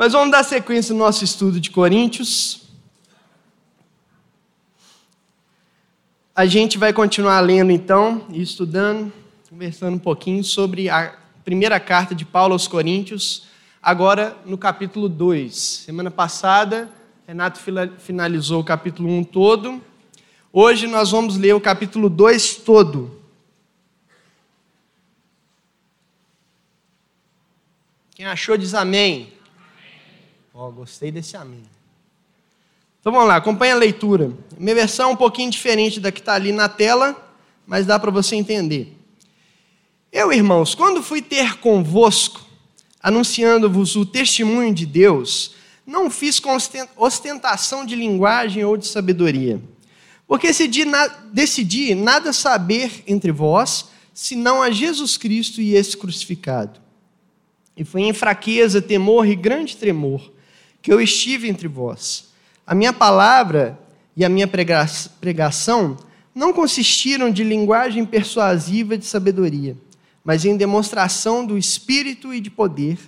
[0.00, 2.62] Mas vamos dar sequência no nosso estudo de Coríntios.
[6.34, 9.12] A gente vai continuar lendo então e estudando,
[9.50, 13.46] conversando um pouquinho sobre a primeira carta de Paulo aos Coríntios,
[13.82, 15.54] agora no capítulo 2.
[15.54, 16.88] Semana passada,
[17.26, 17.60] Renato
[17.98, 19.82] finalizou o capítulo 1 todo.
[20.50, 23.20] Hoje nós vamos ler o capítulo 2 todo.
[28.14, 29.38] Quem achou diz amém.
[30.62, 31.62] Ó, gostei desse amém.
[33.00, 34.30] Então vamos lá, acompanha a leitura.
[34.58, 37.16] Minha versão é um pouquinho diferente da que está ali na tela,
[37.66, 38.94] mas dá para você entender.
[40.12, 42.44] Eu, irmãos, quando fui ter convosco,
[43.02, 45.54] anunciando-vos o testemunho de Deus,
[45.86, 46.54] não fiz com
[46.94, 49.58] ostentação de linguagem ou de sabedoria,
[50.26, 50.84] porque decidi,
[51.32, 56.78] decidi nada saber entre vós, senão a Jesus Cristo e esse crucificado.
[57.74, 60.38] E foi em fraqueza, temor e grande tremor
[60.82, 62.30] que eu estive entre vós.
[62.66, 63.78] A minha palavra
[64.16, 64.48] e a minha
[65.20, 65.96] pregação
[66.34, 69.76] não consistiram de linguagem persuasiva de sabedoria,
[70.24, 72.98] mas em demonstração do Espírito e de poder,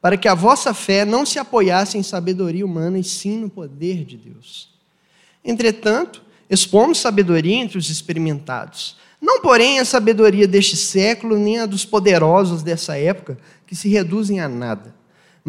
[0.00, 4.04] para que a vossa fé não se apoiasse em sabedoria humana, e sim no poder
[4.04, 4.70] de Deus.
[5.44, 11.84] Entretanto, expomos sabedoria entre os experimentados, não, porém, a sabedoria deste século, nem a dos
[11.84, 13.36] poderosos dessa época,
[13.66, 14.94] que se reduzem a nada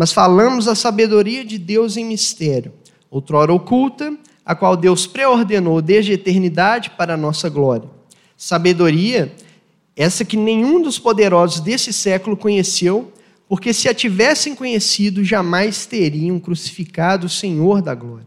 [0.01, 2.73] mas falamos a sabedoria de Deus em mistério,
[3.11, 7.87] outrora oculta, a qual Deus preordenou desde a eternidade para a nossa glória.
[8.35, 9.31] Sabedoria,
[9.95, 13.13] essa que nenhum dos poderosos desse século conheceu,
[13.47, 18.25] porque se a tivessem conhecido, jamais teriam crucificado o Senhor da glória.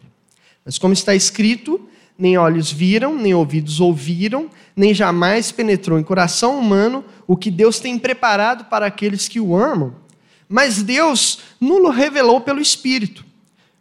[0.64, 6.56] Mas como está escrito, nem olhos viram, nem ouvidos ouviram, nem jamais penetrou em coração
[6.56, 10.03] humano o que Deus tem preparado para aqueles que o amam.
[10.55, 13.24] Mas Deus nulo revelou pelo Espírito,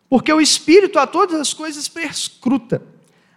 [0.10, 2.82] porque o Espírito a todas as coisas perscruta,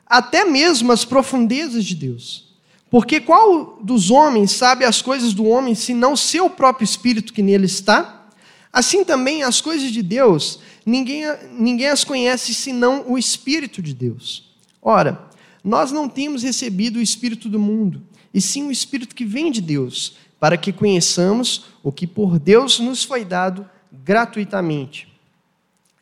[0.06, 2.56] até mesmo as profundezas de Deus.
[2.88, 7.66] Porque qual dos homens sabe as coisas do homem, senão seu próprio Espírito que nele
[7.66, 8.26] está?
[8.72, 14.50] Assim também as coisas de Deus, ninguém, ninguém as conhece senão o Espírito de Deus.
[14.80, 15.28] Ora,
[15.62, 19.60] nós não temos recebido o Espírito do mundo, e sim o Espírito que vem de
[19.60, 25.08] Deus para que conheçamos o que por Deus nos foi dado gratuitamente.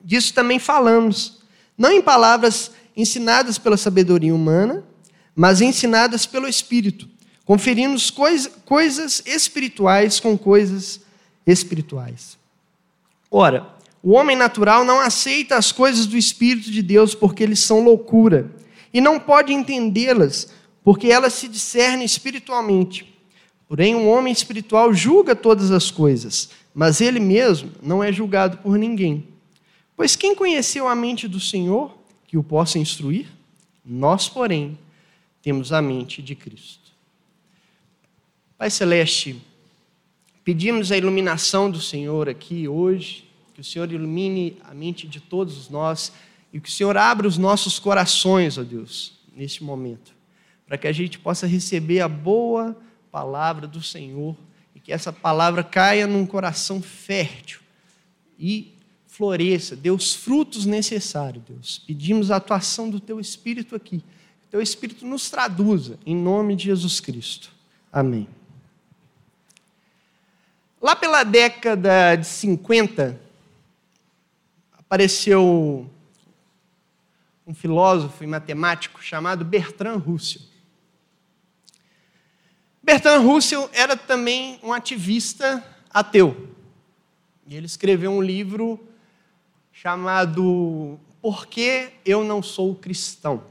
[0.00, 1.42] Disso também falamos,
[1.78, 4.84] não em palavras ensinadas pela sabedoria humana,
[5.34, 7.08] mas ensinadas pelo Espírito,
[7.44, 8.00] conferindo
[8.64, 11.00] coisas espirituais com coisas
[11.46, 12.36] espirituais.
[13.30, 13.66] Ora,
[14.02, 18.50] o homem natural não aceita as coisas do Espírito de Deus porque eles são loucura,
[18.92, 20.48] e não pode entendê-las
[20.84, 23.13] porque elas se discernem espiritualmente.
[23.68, 28.78] Porém, um homem espiritual julga todas as coisas, mas ele mesmo não é julgado por
[28.78, 29.26] ninguém.
[29.96, 33.26] Pois quem conheceu a mente do Senhor que o possa instruir?
[33.84, 34.78] Nós, porém,
[35.42, 36.92] temos a mente de Cristo.
[38.56, 39.40] Pai Celeste,
[40.42, 45.68] pedimos a iluminação do Senhor aqui hoje, que o Senhor ilumine a mente de todos
[45.68, 46.12] nós
[46.52, 50.12] e que o Senhor abra os nossos corações, ó Deus, neste momento,
[50.66, 52.76] para que a gente possa receber a boa
[53.14, 54.36] palavra do Senhor
[54.74, 57.60] e que essa palavra caia num coração fértil
[58.36, 58.74] e
[59.06, 61.78] floresça, dê os frutos necessários, Deus.
[61.86, 63.98] Pedimos a atuação do Teu Espírito aqui.
[63.98, 67.52] Que Teu Espírito nos traduza, em nome de Jesus Cristo.
[67.92, 68.26] Amém.
[70.82, 73.20] Lá pela década de 50,
[74.76, 75.88] apareceu
[77.46, 80.53] um filósofo e matemático chamado Bertrand Russell.
[82.84, 86.54] Bertrand Russell era também um ativista ateu.
[87.46, 88.78] E ele escreveu um livro
[89.72, 93.42] chamado Por que eu não sou cristão?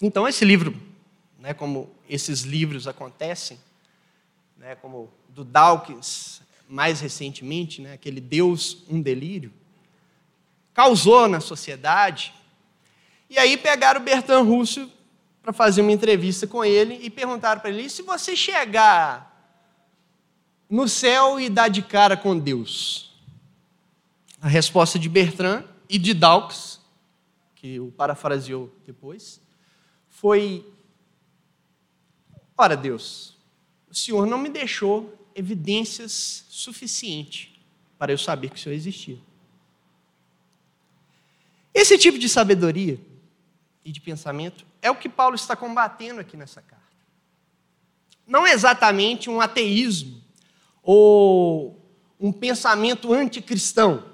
[0.00, 0.80] Então, esse livro,
[1.40, 3.58] né, como esses livros acontecem,
[4.56, 9.52] né, como do Dawkins, mais recentemente, né, aquele Deus, um delírio,
[10.72, 12.32] causou na sociedade.
[13.28, 14.88] E aí pegaram o Bertrand Russell
[15.48, 19.56] para fazer uma entrevista com ele e perguntaram para ele: e se você chegar
[20.68, 23.18] no céu e dar de cara com Deus?
[24.42, 26.80] A resposta de Bertrand e de Dawkins,
[27.54, 29.40] que o parafraseou depois,
[30.10, 30.70] foi:
[32.54, 33.34] Ora, Deus,
[33.88, 37.58] o Senhor não me deixou evidências suficientes
[37.98, 39.18] para eu saber que o Senhor existia.
[41.72, 43.00] Esse tipo de sabedoria
[43.82, 46.86] e de pensamento é o que Paulo está combatendo aqui nessa carta.
[48.26, 50.22] Não é exatamente um ateísmo
[50.82, 51.78] ou
[52.20, 54.04] um pensamento anticristão,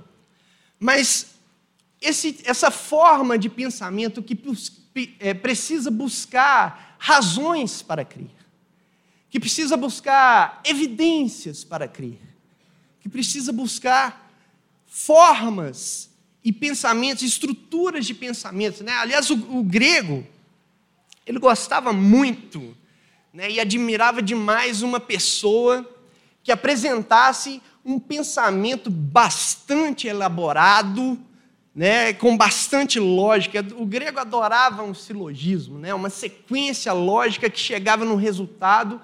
[0.79, 1.35] Mas
[2.01, 4.39] esse, essa forma de pensamento que
[5.19, 8.35] é, precisa buscar razões para crer,
[9.31, 12.21] que precisa buscar evidências para crer,
[13.01, 14.31] que precisa buscar
[14.87, 16.11] formas
[16.45, 18.83] e pensamentos, estruturas de pensamentos.
[18.83, 18.93] Né?
[18.93, 20.27] Aliás, o, o grego,
[21.27, 22.77] ele gostava muito
[23.33, 25.89] né, e admirava demais uma pessoa
[26.43, 31.19] que apresentasse um pensamento bastante elaborado,
[31.75, 33.65] né, com bastante lógica.
[33.77, 39.01] O grego adorava um silogismo, né, uma sequência lógica que chegava no resultado.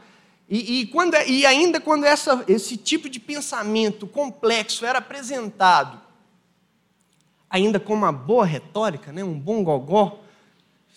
[0.49, 6.01] E, e, quando, e ainda quando essa, esse tipo de pensamento complexo era apresentado,
[7.49, 10.21] ainda com uma boa retórica, né, um bom gogó,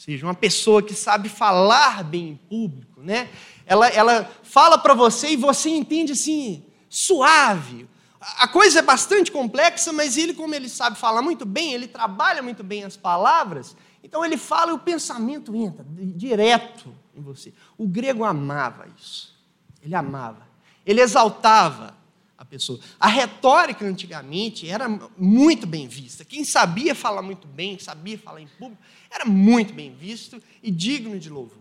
[0.03, 3.29] seja, uma pessoa que sabe falar bem em público, né,
[3.65, 7.88] ela, ela fala para você e você entende assim, suave.
[8.19, 12.41] A coisa é bastante complexa, mas ele, como ele sabe falar muito bem, ele trabalha
[12.41, 17.53] muito bem as palavras, então ele fala e o pensamento entra direto em você.
[17.77, 19.33] O grego amava isso.
[19.81, 20.47] Ele amava.
[20.85, 21.95] Ele exaltava
[22.38, 22.79] a pessoa.
[22.99, 26.25] A retórica antigamente era muito bem vista.
[26.25, 28.81] Quem sabia falar muito bem, sabia falar em público,
[29.13, 31.57] era muito bem visto e digno de louvor.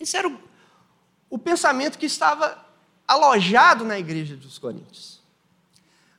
[0.00, 0.38] Esse era o,
[1.28, 2.64] o pensamento que estava
[3.06, 5.20] alojado na igreja dos Coríntios.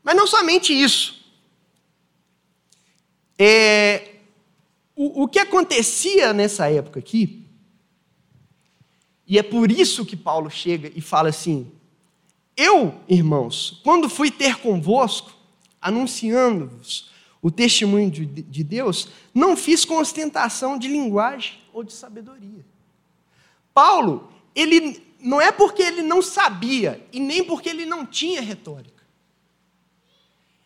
[0.03, 1.25] Mas não somente isso.
[3.39, 4.15] É,
[4.95, 7.45] o, o que acontecia nessa época aqui,
[9.25, 11.71] e é por isso que Paulo chega e fala assim:
[12.55, 15.35] Eu, irmãos, quando fui ter convosco,
[15.81, 17.11] anunciando-vos
[17.41, 22.65] o testemunho de, de Deus, não fiz com ostentação de linguagem ou de sabedoria.
[23.73, 29.03] Paulo, ele não é porque ele não sabia e nem porque ele não tinha retórica.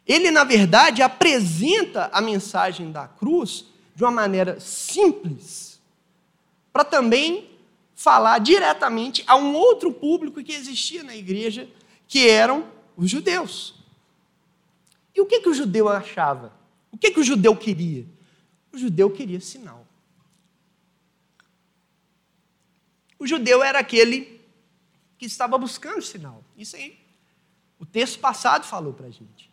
[0.07, 3.65] Ele, na verdade, apresenta a mensagem da cruz
[3.95, 5.79] de uma maneira simples,
[6.74, 7.50] para também
[7.95, 11.69] falar diretamente a um outro público que existia na igreja,
[12.07, 12.65] que eram
[12.97, 13.75] os judeus.
[15.13, 16.51] E o que, que o judeu achava?
[17.01, 18.06] O que, que o judeu queria?
[18.71, 19.88] O judeu queria sinal.
[23.18, 24.39] O judeu era aquele
[25.18, 26.44] que estava buscando sinal.
[26.56, 27.00] Isso aí,
[27.80, 29.50] o texto passado falou para a gente.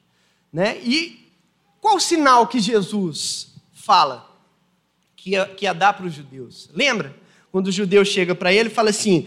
[0.52, 0.78] Né?
[0.82, 1.32] E
[1.80, 4.30] qual sinal que Jesus fala
[5.16, 6.68] que ia, que ia dar para os judeus?
[6.74, 7.18] Lembra?
[7.50, 9.26] Quando o judeu chega para ele e fala assim: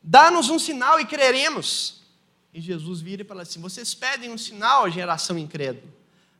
[0.00, 2.02] dá-nos um sinal e creremos.
[2.54, 5.92] E Jesus vira e fala assim: vocês pedem um sinal, geração incrédula,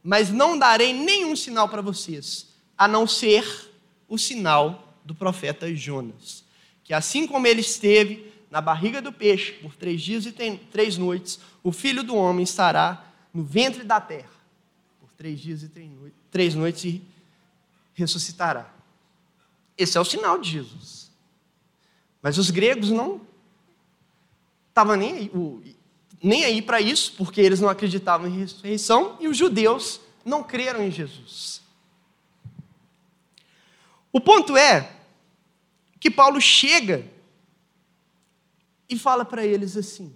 [0.03, 3.73] mas não darei nenhum sinal para vocês, a não ser
[4.09, 6.45] o sinal do profeta Jonas.
[6.85, 10.33] Que assim como ele esteve na barriga do peixe por três dias e
[10.71, 14.31] três noites, o filho do homem estará no ventre da terra
[15.01, 15.71] por três dias e
[16.31, 17.03] três noites e
[17.95, 18.73] ressuscitará.
[19.77, 21.11] Esse é o sinal de Jesus.
[22.23, 23.21] Mas os gregos não
[24.69, 25.77] estavam nem aí,
[26.23, 30.83] nem aí para isso, porque eles não acreditavam em ressurreição, e os judeus não creram
[30.83, 31.63] em Jesus.
[34.13, 34.97] O ponto é
[36.01, 37.05] que Paulo chega
[38.89, 40.13] e fala para eles assim: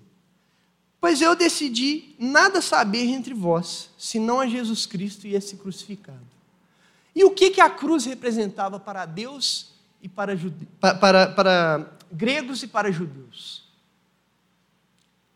[1.00, 6.32] Pois eu decidi nada saber entre vós, senão a Jesus Cristo e esse crucificado.
[7.14, 10.34] E o que, que a cruz representava para Deus e para,
[10.98, 13.61] para, para gregos e para judeus?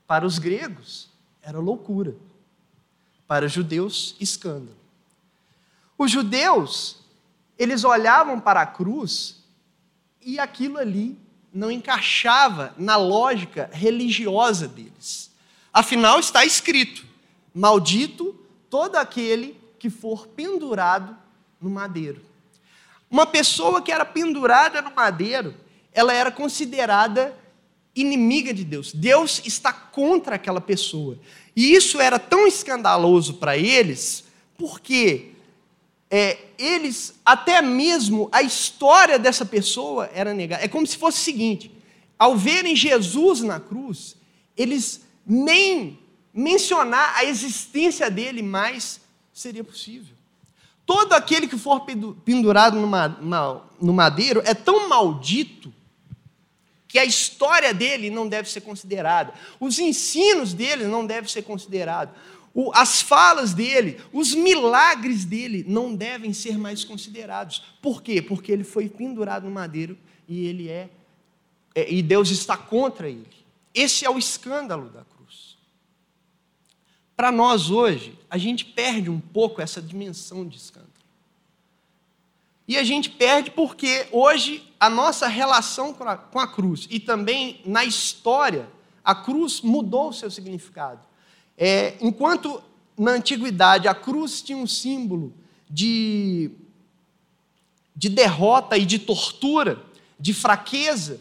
[0.07, 1.09] Para os gregos,
[1.43, 2.15] era loucura.
[3.27, 4.77] Para os judeus, escândalo.
[5.99, 6.99] Os judeus,
[7.59, 9.43] eles olhavam para a cruz
[10.21, 11.19] e aquilo ali
[11.53, 15.31] não encaixava na lógica religiosa deles.
[15.73, 17.07] Afinal, está escrito:
[17.55, 21.17] Maldito todo aquele que for pendurado
[21.61, 22.21] no madeiro.
[23.11, 25.55] Uma pessoa que era pendurada no madeiro,
[25.93, 27.35] ela era considerada
[27.97, 28.93] inimiga de Deus.
[28.93, 31.19] Deus está contra aquela pessoa.
[31.57, 34.25] E isso era tão escandaloso para eles,
[34.59, 35.31] porque
[36.11, 40.63] é, eles, até mesmo a história dessa pessoa era negada.
[40.63, 41.73] É como se fosse o seguinte:
[42.19, 44.17] ao verem Jesus na cruz,
[44.57, 45.99] eles nem
[46.33, 49.01] mencionar a existência dele mais
[49.33, 50.15] seria possível.
[50.85, 51.85] Todo aquele que for
[52.25, 52.79] pendurado
[53.81, 55.73] no madeiro é tão maldito
[56.97, 62.15] que a história dele não deve ser considerada, os ensinos dele não devem ser considerados
[62.73, 67.63] as falas dele, os milagres dele não devem ser mais considerados.
[67.83, 68.23] Por quê?
[68.23, 70.89] Porque ele foi pendurado no madeiro e ele é,
[71.75, 73.29] é e Deus está contra ele.
[73.75, 75.59] Esse é o escândalo da cruz.
[77.15, 80.96] para nós hoje, a gente perde um pouco essa dimensão de escândalo.
[82.69, 87.85] E a gente perde porque hoje a nossa relação com a cruz e também na
[87.85, 88.69] história,
[89.05, 91.01] a cruz mudou o seu significado.
[91.57, 92.63] É, enquanto
[92.99, 95.33] na antiguidade a cruz tinha um símbolo
[95.71, 96.51] de,
[97.95, 99.83] de derrota e de tortura,
[100.19, 101.21] de fraqueza,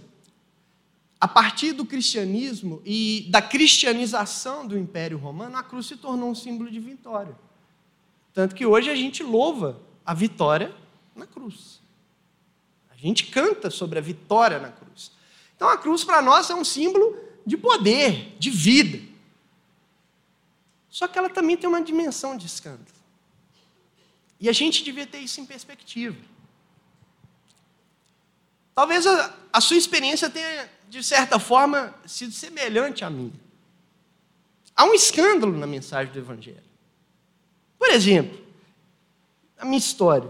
[1.19, 6.35] a partir do cristianismo e da cristianização do Império Romano, a cruz se tornou um
[6.35, 7.35] símbolo de vitória.
[8.33, 10.73] Tanto que hoje a gente louva a vitória
[11.15, 11.79] na cruz.
[12.89, 15.11] A gente canta sobre a vitória na cruz.
[15.55, 19.01] Então a cruz para nós é um símbolo de poder, de vida.
[20.89, 22.85] Só que ela também tem uma dimensão de escândalo.
[24.39, 26.17] E a gente devia ter isso em perspectiva.
[28.73, 33.33] Talvez a, a sua experiência tenha, de certa forma, sido semelhante à minha.
[34.75, 36.61] Há um escândalo na mensagem do Evangelho.
[37.79, 38.37] Por exemplo,
[39.57, 40.29] a minha história.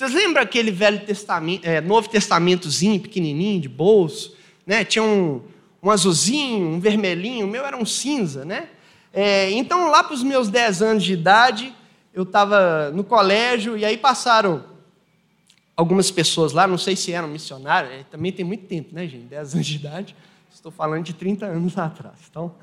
[0.00, 4.34] Vocês lembram aquele velho testamento, é, Novo Testamentozinho, pequenininho, de bolso?
[4.66, 4.82] Né?
[4.82, 5.42] Tinha um,
[5.82, 8.70] um azulzinho, um vermelhinho, o meu era um cinza, né?
[9.12, 11.74] É, então, lá para os meus 10 anos de idade,
[12.14, 14.64] eu estava no colégio e aí passaram
[15.76, 19.24] algumas pessoas lá, não sei se eram missionários, é, também tem muito tempo, né, gente?
[19.24, 20.16] 10 anos de idade,
[20.50, 22.16] estou falando de 30 anos atrás.
[22.30, 22.54] Então,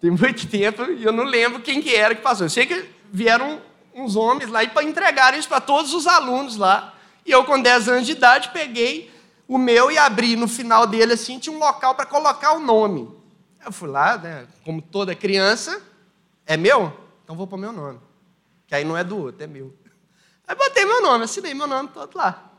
[0.00, 2.46] tem muito tempo e eu não lembro quem que era que passou.
[2.46, 3.60] Eu sei que vieram
[3.96, 6.94] uns homens lá e para entregar isso para todos os alunos lá.
[7.24, 9.10] E eu, com 10 anos de idade, peguei
[9.48, 13.10] o meu e abri no final dele assim, tinha um local para colocar o nome.
[13.64, 15.82] Eu fui lá, né, como toda criança,
[16.44, 16.92] é meu?
[17.24, 17.98] Então vou pôr meu nome.
[18.66, 19.74] Que aí não é do outro, é meu.
[20.46, 22.52] Aí botei meu nome, assinei meu nome todo lá.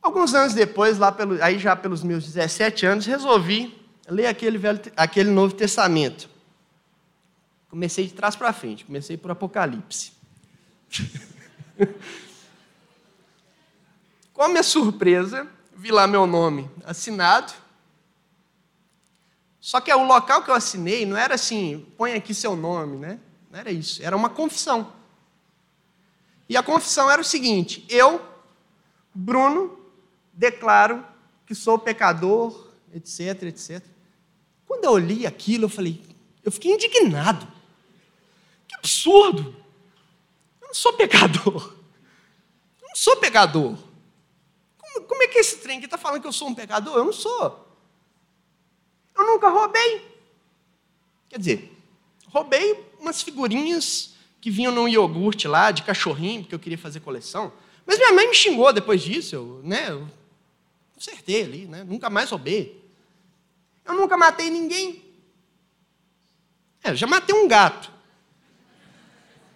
[0.00, 3.76] Alguns anos depois, lá pelo, aí já pelos meus 17 anos, resolvi
[4.08, 6.28] ler aquele, velho, aquele Novo Testamento.
[7.68, 10.12] Comecei de trás para frente, comecei por Apocalipse.
[14.32, 15.46] Com a minha surpresa,
[15.76, 17.52] vi lá meu nome assinado.
[19.60, 23.20] Só que o local que eu assinei não era assim, põe aqui seu nome, né?
[23.50, 24.92] Não era isso, era uma confissão.
[26.48, 28.24] E a confissão era o seguinte: eu,
[29.12, 29.78] Bruno,
[30.32, 31.04] declaro
[31.44, 33.84] que sou pecador, etc, etc.
[34.66, 36.02] Quando eu li aquilo, eu falei,
[36.42, 37.57] eu fiquei indignado
[38.78, 39.54] absurdo.
[40.60, 41.74] Eu não sou pecador.
[42.80, 43.76] Eu não sou pecador.
[44.78, 46.96] Como, como é que esse trem que está falando que eu sou um pecador?
[46.96, 47.66] Eu não sou.
[49.16, 50.06] Eu nunca roubei.
[51.28, 51.76] Quer dizer,
[52.28, 57.52] roubei umas figurinhas que vinham num iogurte lá, de cachorrinho, porque eu queria fazer coleção.
[57.84, 59.90] Mas minha mãe me xingou depois disso, eu, né?
[59.90, 60.08] Eu
[60.94, 61.84] consertei ali, né?
[61.84, 62.84] Nunca mais roubei.
[63.84, 65.02] Eu nunca matei ninguém.
[66.82, 67.90] É, eu já matei um gato.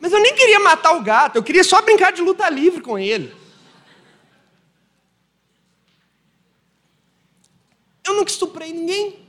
[0.02, 2.98] Mas eu nem queria matar o gato, eu queria só brincar de luta livre com
[2.98, 3.32] ele.
[8.04, 9.24] Eu nunca estuprei ninguém.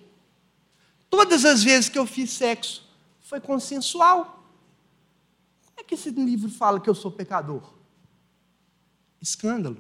[1.12, 2.90] Todas as vezes que eu fiz sexo
[3.22, 4.50] foi consensual.
[5.68, 7.72] Como é que esse livro fala que eu sou pecador?
[9.22, 9.78] Escândalo.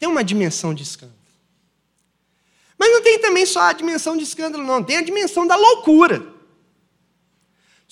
[0.00, 1.16] Tem uma dimensão de escândalo.
[2.76, 4.82] Mas não tem também só a dimensão de escândalo, não.
[4.82, 6.31] Tem a dimensão da loucura.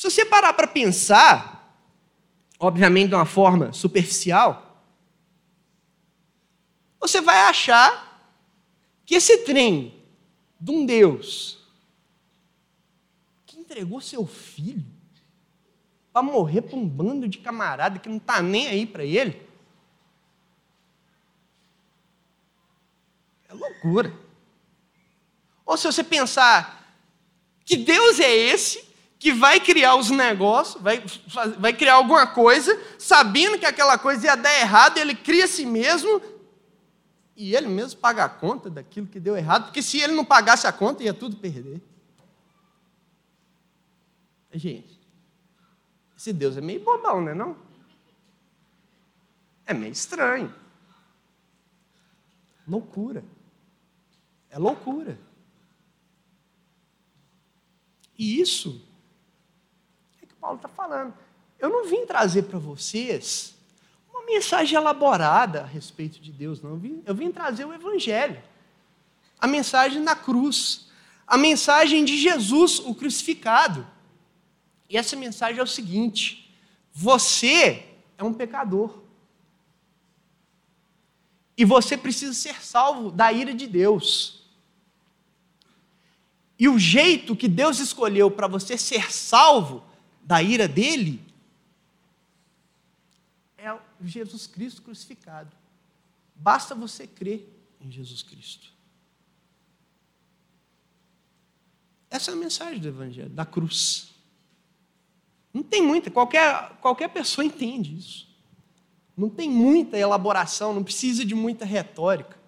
[0.00, 1.78] Se você parar para pensar,
[2.58, 4.82] obviamente de uma forma superficial,
[6.98, 8.34] você vai achar
[9.04, 10.02] que esse trem
[10.58, 11.68] de um Deus
[13.44, 14.82] que entregou seu filho
[16.10, 19.46] para morrer para um bando de camarada que não está nem aí para ele,
[23.50, 24.18] é loucura.
[25.66, 26.90] Ou se você pensar
[27.66, 28.88] que Deus é esse
[29.20, 31.04] que vai criar os negócios, vai,
[31.58, 35.66] vai criar alguma coisa, sabendo que aquela coisa ia dar errado, ele cria a si
[35.66, 36.22] mesmo
[37.36, 40.66] e ele mesmo paga a conta daquilo que deu errado, porque se ele não pagasse
[40.66, 41.82] a conta, ia tudo perder.
[44.54, 44.98] Gente,
[46.16, 47.56] esse Deus é meio bobão, não é não?
[49.66, 50.52] É meio estranho.
[52.66, 53.22] Loucura.
[54.48, 55.18] É loucura.
[58.18, 58.88] E isso
[60.50, 61.14] Paulo está falando.
[61.58, 63.54] Eu não vim trazer para vocês
[64.08, 66.70] uma mensagem elaborada a respeito de Deus, não.
[66.70, 68.42] Eu vim, eu vim trazer o Evangelho,
[69.38, 70.88] a mensagem da cruz,
[71.26, 73.86] a mensagem de Jesus, o crucificado.
[74.88, 76.52] E essa mensagem é o seguinte:
[76.92, 77.86] você
[78.18, 78.98] é um pecador.
[81.56, 84.42] E você precisa ser salvo da ira de Deus.
[86.58, 89.89] E o jeito que Deus escolheu para você ser salvo
[90.22, 91.22] da ira dele
[93.56, 95.50] é Jesus Cristo crucificado.
[96.34, 97.46] Basta você crer
[97.80, 98.72] em Jesus Cristo.
[102.08, 104.12] Essa é a mensagem do Evangelho, da cruz.
[105.52, 108.28] Não tem muita, qualquer, qualquer pessoa entende isso.
[109.16, 112.38] Não tem muita elaboração, não precisa de muita retórica.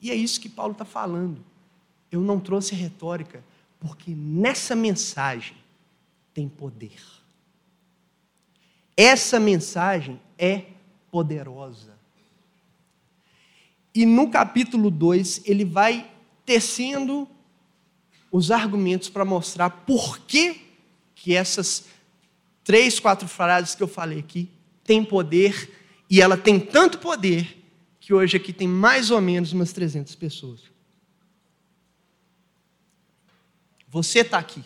[0.00, 1.44] E é isso que Paulo está falando.
[2.10, 3.44] Eu não trouxe retórica,
[3.86, 5.54] porque nessa mensagem
[6.32, 6.98] tem poder.
[8.96, 10.64] Essa mensagem é
[11.10, 11.92] poderosa.
[13.94, 16.10] E no capítulo 2, ele vai
[16.46, 17.28] tecendo
[18.32, 20.62] os argumentos para mostrar por que,
[21.14, 21.84] que essas
[22.64, 24.48] três, quatro frases que eu falei aqui
[24.82, 25.70] têm poder,
[26.08, 27.62] e ela tem tanto poder
[28.00, 30.73] que hoje aqui tem mais ou menos umas 300 pessoas.
[33.94, 34.64] Você está aqui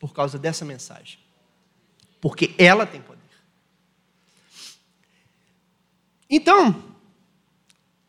[0.00, 1.20] por causa dessa mensagem,
[2.20, 3.20] porque ela tem poder.
[6.28, 6.82] Então,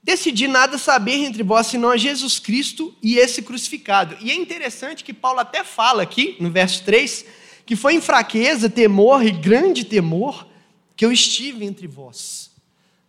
[0.01, 4.17] decidi nada saber entre vós senão a Jesus Cristo e esse crucificado.
[4.19, 7.25] E é interessante que Paulo até fala aqui, no verso 3,
[7.63, 10.48] que foi em fraqueza, temor e grande temor
[10.95, 12.50] que eu estive entre vós.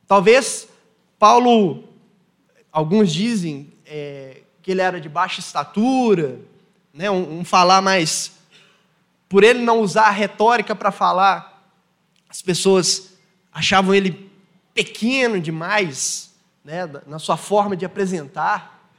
[0.07, 0.69] Talvez
[1.19, 1.85] Paulo,
[2.71, 6.39] alguns dizem é, que ele era de baixa estatura,
[6.97, 8.33] né, um, um falar mais.
[9.29, 11.71] Por ele não usar a retórica para falar,
[12.29, 13.13] as pessoas
[13.53, 14.31] achavam ele
[14.73, 16.35] pequeno demais,
[16.65, 18.91] né, na sua forma de apresentar,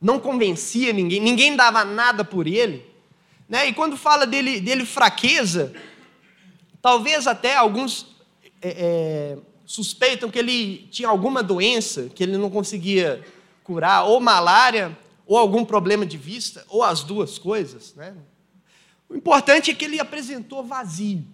[0.00, 2.84] não convencia ninguém, ninguém dava nada por ele.
[3.48, 3.68] Né?
[3.68, 5.72] E quando fala dele, dele fraqueza,
[6.82, 8.14] talvez até alguns
[8.60, 13.24] é, é, suspeitam que ele tinha alguma doença que ele não conseguia
[13.64, 17.94] curar, ou malária, ou algum problema de vista, ou as duas coisas.
[17.94, 18.14] Né?
[19.08, 21.26] O importante é que ele apresentou vazio.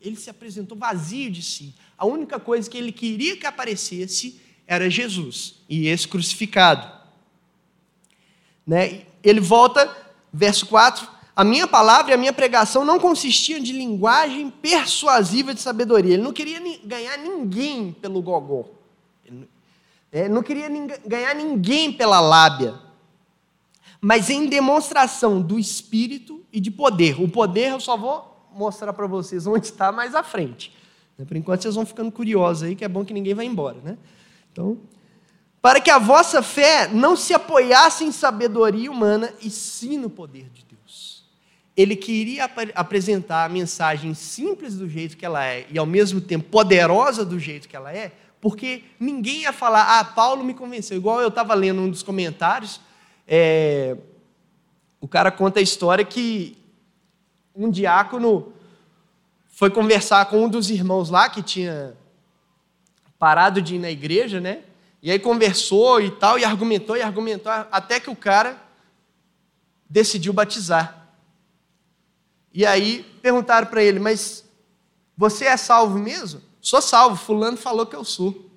[0.00, 1.74] Ele se apresentou vazio de si.
[1.96, 6.86] A única coisa que ele queria que aparecesse era Jesus e esse crucificado.
[8.66, 9.06] Né?
[9.24, 9.90] Ele volta,
[10.32, 15.60] verso 4, a minha palavra e a minha pregação não consistiam de linguagem persuasiva de
[15.60, 16.14] sabedoria.
[16.14, 18.66] Ele não queria ganhar ninguém pelo gogó.
[20.12, 20.68] Ele não queria
[21.06, 22.87] ganhar ninguém pela lábia.
[24.00, 27.20] Mas em demonstração do Espírito e de poder.
[27.20, 30.74] O poder eu só vou mostrar para vocês onde está mais à frente.
[31.26, 33.78] Por enquanto vocês vão ficando curiosos aí, que é bom que ninguém vá embora.
[33.82, 33.98] Né?
[34.52, 34.78] Então,
[35.60, 40.48] para que a vossa fé não se apoiasse em sabedoria humana, e sim no poder
[40.50, 40.68] de Deus
[41.78, 46.20] ele queria ap apresentar a mensagem simples do jeito que ela é e ao mesmo
[46.20, 50.96] tempo poderosa do jeito que ela é, porque ninguém ia falar, ah, Paulo me convenceu.
[50.96, 52.80] Igual eu estava lendo um dos comentários,
[53.28, 53.94] é,
[54.98, 56.56] o cara conta a história que
[57.54, 58.54] um diácono
[59.50, 61.94] foi conversar com um dos irmãos lá que tinha
[63.18, 64.62] parado de ir na igreja, né?
[65.02, 68.56] E aí conversou e tal, e argumentou e argumentou, até que o cara
[69.88, 71.08] decidiu batizar.
[72.52, 74.44] E aí perguntaram para ele: Mas
[75.16, 76.40] você é salvo mesmo?
[76.60, 78.50] Sou salvo, Fulano falou que eu sou.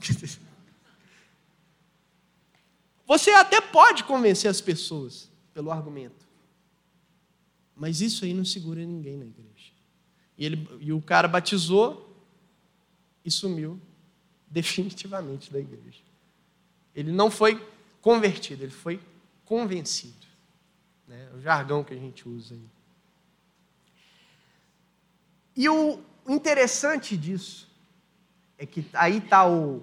[3.10, 6.28] Você até pode convencer as pessoas pelo argumento,
[7.74, 9.72] mas isso aí não segura ninguém na igreja.
[10.38, 12.16] E, ele, e o cara batizou
[13.24, 13.80] e sumiu
[14.46, 16.04] definitivamente da igreja.
[16.94, 17.60] Ele não foi
[18.00, 19.00] convertido, ele foi
[19.44, 20.28] convencido.
[21.08, 21.32] Né?
[21.34, 22.68] O jargão que a gente usa aí.
[25.56, 27.68] E o interessante disso
[28.56, 29.82] é que aí está um,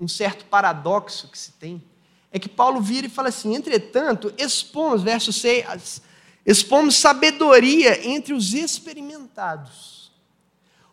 [0.00, 1.82] um certo paradoxo que se tem,
[2.30, 6.02] é que Paulo vira e fala assim: entretanto, expomos, verso 6,
[6.44, 10.12] expomos sabedoria entre os experimentados.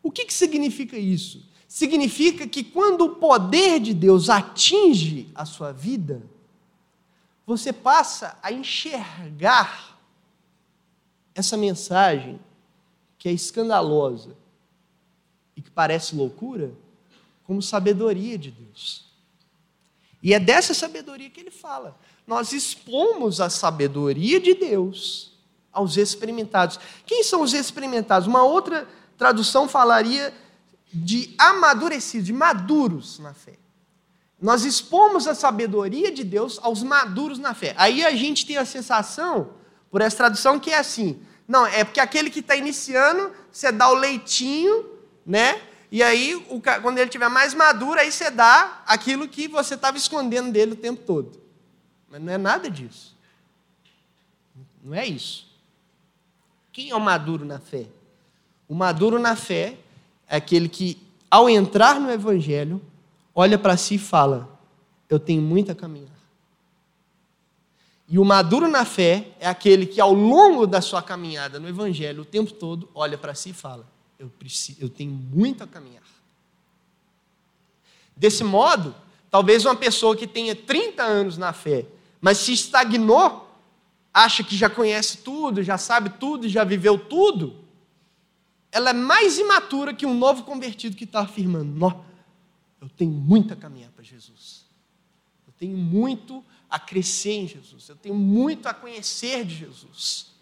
[0.01, 1.45] O que, que significa isso?
[1.67, 6.21] Significa que quando o poder de Deus atinge a sua vida,
[7.45, 9.99] você passa a enxergar
[11.33, 12.39] essa mensagem
[13.17, 14.35] que é escandalosa
[15.55, 16.73] e que parece loucura
[17.43, 19.11] como sabedoria de Deus.
[20.21, 21.99] E é dessa sabedoria que ele fala.
[22.25, 25.33] Nós expomos a sabedoria de Deus
[25.71, 26.79] aos experimentados.
[27.05, 28.27] Quem são os experimentados?
[28.27, 30.33] Uma outra tradução falaria
[30.93, 33.57] de amadurecidos, de maduros na fé.
[34.39, 37.73] Nós expomos a sabedoria de Deus aos maduros na fé.
[37.77, 39.53] Aí a gente tem a sensação,
[39.89, 43.89] por essa tradução, que é assim: não, é porque aquele que está iniciando, você dá
[43.89, 44.85] o leitinho,
[45.25, 45.61] né?
[45.93, 49.95] E aí, o, quando ele estiver mais maduro, aí você dá aquilo que você estava
[49.95, 51.39] escondendo dele o tempo todo.
[52.09, 53.15] Mas não é nada disso.
[54.83, 55.47] Não é isso.
[56.71, 57.85] Quem é o maduro na fé?
[58.67, 59.77] O maduro na fé
[60.27, 62.81] é aquele que, ao entrar no Evangelho,
[63.35, 64.49] olha para si e fala:
[65.07, 66.09] Eu tenho muito a caminhar.
[68.09, 72.23] E o maduro na fé é aquele que, ao longo da sua caminhada no Evangelho,
[72.23, 76.03] o tempo todo, olha para si e fala: eu, preciso, eu tenho muito a caminhar.
[78.15, 78.95] Desse modo,
[79.29, 81.85] talvez uma pessoa que tenha 30 anos na fé,
[82.21, 83.49] mas se estagnou,
[84.13, 87.63] acha que já conhece tudo, já sabe tudo, já viveu tudo,
[88.71, 92.03] ela é mais imatura que um novo convertido que está afirmando: Nó,
[92.81, 94.65] eu tenho muito a caminhar para Jesus.
[95.45, 97.87] Eu tenho muito a crescer em Jesus.
[97.87, 100.33] Eu tenho muito a conhecer de Jesus.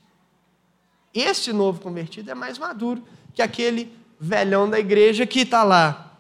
[1.13, 6.17] Esse novo convertido é mais maduro que aquele velhão da igreja que está lá.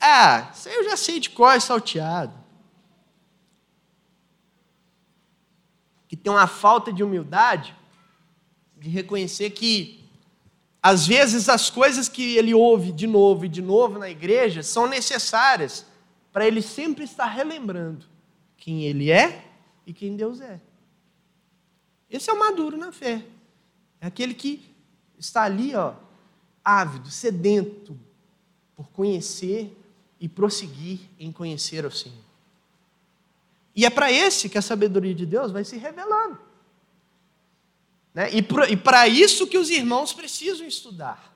[0.00, 2.34] Ah, isso aí eu já sei de cor, é salteado.
[6.06, 7.74] Que tem uma falta de humildade
[8.76, 10.04] de reconhecer que,
[10.82, 14.86] às vezes, as coisas que ele ouve de novo e de novo na igreja são
[14.86, 15.86] necessárias
[16.30, 18.04] para ele sempre estar relembrando
[18.58, 19.46] quem ele é
[19.86, 20.60] e quem Deus é.
[22.10, 23.24] Esse é o maduro na fé.
[24.00, 24.62] É aquele que
[25.18, 25.94] está ali, ó,
[26.64, 27.98] ávido, sedento
[28.74, 29.76] por conhecer
[30.18, 32.24] e prosseguir em conhecer o Senhor.
[33.76, 36.38] E é para esse que a sabedoria de Deus vai se revelando.
[38.14, 38.30] Né?
[38.32, 41.34] E para isso que os irmãos precisam estudar.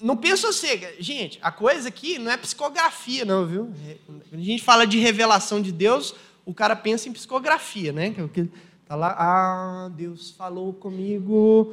[0.00, 0.68] Não pensa assim,
[0.98, 3.72] gente, a coisa aqui não é psicografia, não, viu?
[4.04, 6.12] Quando a gente fala de revelação de Deus,
[6.44, 8.10] o cara pensa em psicografia, né?
[8.10, 8.50] Que
[8.86, 11.72] tá lá, ah, Deus falou comigo.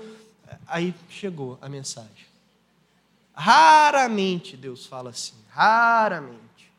[0.68, 2.33] Aí chegou a mensagem.
[3.34, 6.72] Raramente Deus fala assim, raramente.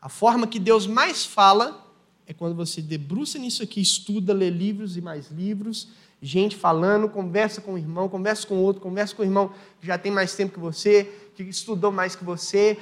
[0.00, 1.84] A forma que Deus mais fala
[2.26, 5.88] é quando você debruça nisso aqui, estuda, lê livros e mais livros,
[6.22, 9.86] gente falando, conversa com o irmão, conversa com o outro, conversa com o irmão que
[9.86, 12.78] já tem mais tempo que você, que estudou mais que você,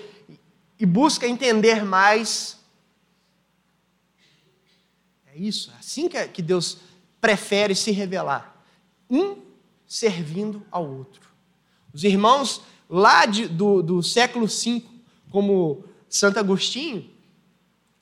[0.79, 2.63] e busca entender mais
[5.35, 6.79] é isso, é assim que Deus
[7.21, 8.63] prefere se revelar.
[9.09, 9.39] Um
[9.87, 11.32] servindo ao outro.
[11.93, 14.83] Os irmãos lá de, do, do século V,
[15.31, 17.09] como Santo Agostinho,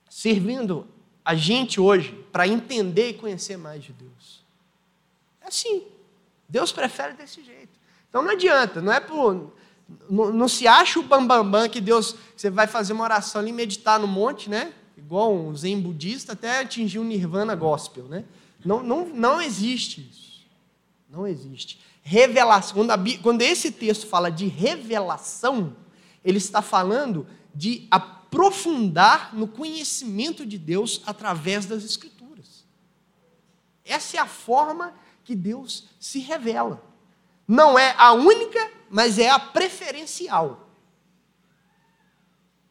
[0.09, 0.87] servindo
[1.23, 4.43] a gente hoje para entender e conhecer mais de Deus.
[5.41, 5.83] É assim.
[6.49, 7.79] Deus prefere desse jeito.
[8.09, 9.53] Então não adianta, não é por.
[10.09, 12.15] Não, não se acha o bambambam bam, bam, que Deus.
[12.35, 14.73] Você vai fazer uma oração e meditar no monte, né?
[15.01, 18.05] igual um zen budista, até atingir o um nirvana gospel.
[18.05, 18.23] Né?
[18.63, 20.45] Não, não, não existe isso.
[21.09, 21.79] Não existe.
[22.01, 22.75] Revelação.
[22.75, 25.75] Quando, a, quando esse texto fala de revelação,
[26.23, 32.65] ele está falando de aprofundar no conhecimento de Deus através das Escrituras.
[33.83, 36.83] Essa é a forma que Deus se revela.
[37.47, 40.69] Não é a única, mas é a preferencial.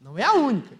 [0.00, 0.78] Não é a única.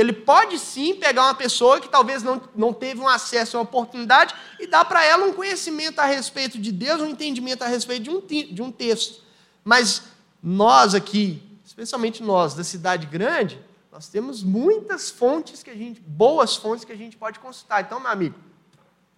[0.00, 3.64] Ele pode sim pegar uma pessoa que talvez não, não teve um acesso a uma
[3.64, 8.04] oportunidade e dar para ela um conhecimento a respeito de Deus, um entendimento a respeito
[8.04, 9.22] de um, de um texto.
[9.62, 10.04] Mas
[10.42, 16.56] nós aqui, especialmente nós da cidade grande, nós temos muitas fontes que a gente, boas
[16.56, 17.82] fontes que a gente pode consultar.
[17.82, 18.38] Então, meu amigo,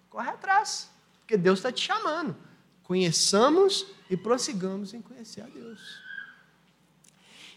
[0.09, 0.89] corre atrás,
[1.21, 2.35] porque Deus está te chamando.
[2.83, 5.79] Conheçamos e prossigamos em conhecer a Deus.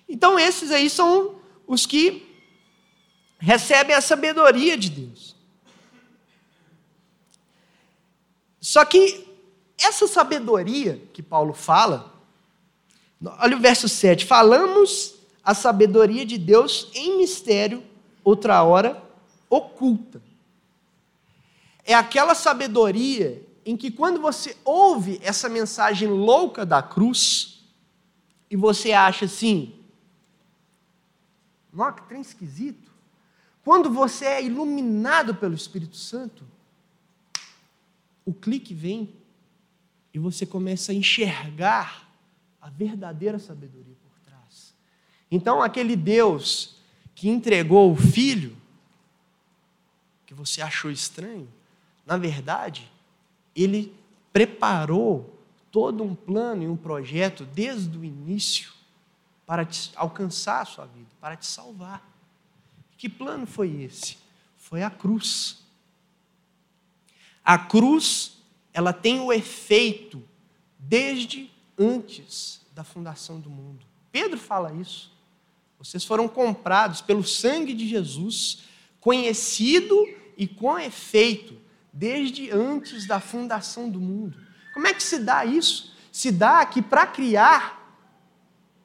[0.08, 2.35] Então, esses aí são os que
[3.38, 5.36] recebem a sabedoria de Deus.
[8.60, 9.26] Só que
[9.78, 12.12] essa sabedoria que Paulo fala,
[13.38, 17.84] olha o verso 7: falamos a sabedoria de Deus em mistério,
[18.24, 19.02] outra hora
[19.48, 20.20] oculta.
[21.84, 27.64] É aquela sabedoria em que, quando você ouve essa mensagem louca da cruz,
[28.50, 29.74] e você acha assim,
[31.72, 32.90] nossa, que trem esquisito.
[33.66, 36.44] Quando você é iluminado pelo Espírito Santo,
[38.24, 39.12] o clique vem
[40.14, 42.08] e você começa a enxergar
[42.62, 44.72] a verdadeira sabedoria por trás.
[45.28, 46.76] Então, aquele Deus
[47.12, 48.56] que entregou o filho,
[50.26, 51.52] que você achou estranho,
[52.06, 52.88] na verdade,
[53.52, 53.92] ele
[54.32, 58.72] preparou todo um plano e um projeto desde o início
[59.44, 62.15] para te alcançar a sua vida, para te salvar.
[62.96, 64.16] Que plano foi esse?
[64.56, 65.58] Foi a cruz.
[67.44, 68.38] A cruz,
[68.72, 70.22] ela tem o efeito
[70.78, 73.84] desde antes da fundação do mundo.
[74.10, 75.12] Pedro fala isso.
[75.78, 78.62] Vocês foram comprados pelo sangue de Jesus,
[78.98, 79.94] conhecido
[80.36, 81.56] e com efeito
[81.92, 84.38] desde antes da fundação do mundo.
[84.74, 85.94] Como é que se dá isso?
[86.10, 87.76] Se dá que para criar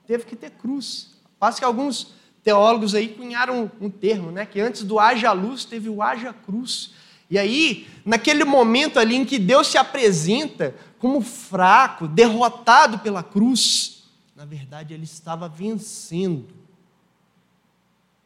[0.06, 1.12] teve que ter cruz.
[1.40, 4.46] Quase que alguns teólogos aí cunharam um termo, né?
[4.46, 6.92] Que antes do haja luz teve o haja cruz.
[7.30, 14.04] E aí, naquele momento ali em que Deus se apresenta como fraco, derrotado pela cruz,
[14.36, 16.50] na verdade ele estava vencendo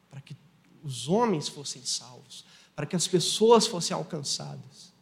[0.10, 0.36] para que
[0.84, 4.94] os homens fossem salvos, para que as pessoas fossem alcançadas.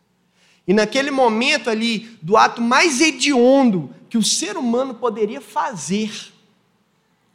[0.67, 6.32] E naquele momento ali, do ato mais hediondo que o ser humano poderia fazer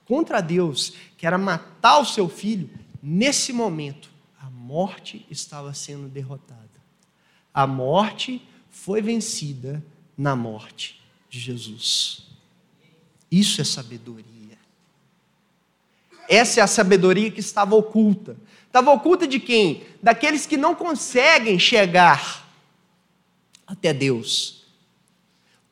[0.09, 2.71] contra Deus, que era matar o seu filho,
[3.03, 4.09] nesse momento,
[4.41, 6.59] a morte estava sendo derrotada.
[7.53, 9.85] A morte foi vencida
[10.17, 12.27] na morte de Jesus.
[13.31, 14.57] Isso é sabedoria.
[16.27, 18.35] Essa é a sabedoria que estava oculta.
[18.67, 19.85] Estava oculta de quem?
[20.03, 22.49] Daqueles que não conseguem chegar
[23.67, 24.58] até Deus.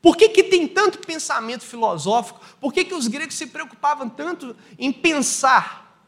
[0.07, 2.40] Por que, que tem tanto pensamento filosófico?
[2.61, 6.01] Por que, que os gregos se preocupavam tanto em pensar,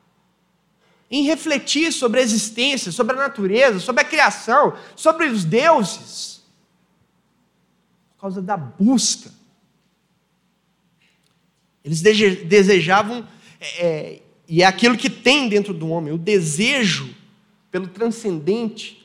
[1.11, 6.45] em refletir sobre a existência, sobre a natureza, sobre a criação, sobre os deuses?
[8.15, 9.33] Por causa da busca.
[11.83, 13.27] Eles desejavam
[13.61, 17.13] é, é e é aquilo que tem dentro do homem, o desejo
[17.69, 18.98] pelo transcendente,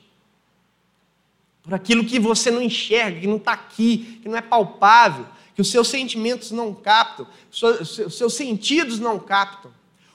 [1.63, 5.61] por aquilo que você não enxerga, que não está aqui, que não é palpável, que
[5.61, 9.71] os seus sentimentos não captam, os seus sentidos não captam.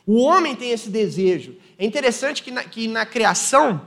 [0.06, 1.56] O homem tem esse desejo.
[1.78, 3.86] É interessante que na, que na criação,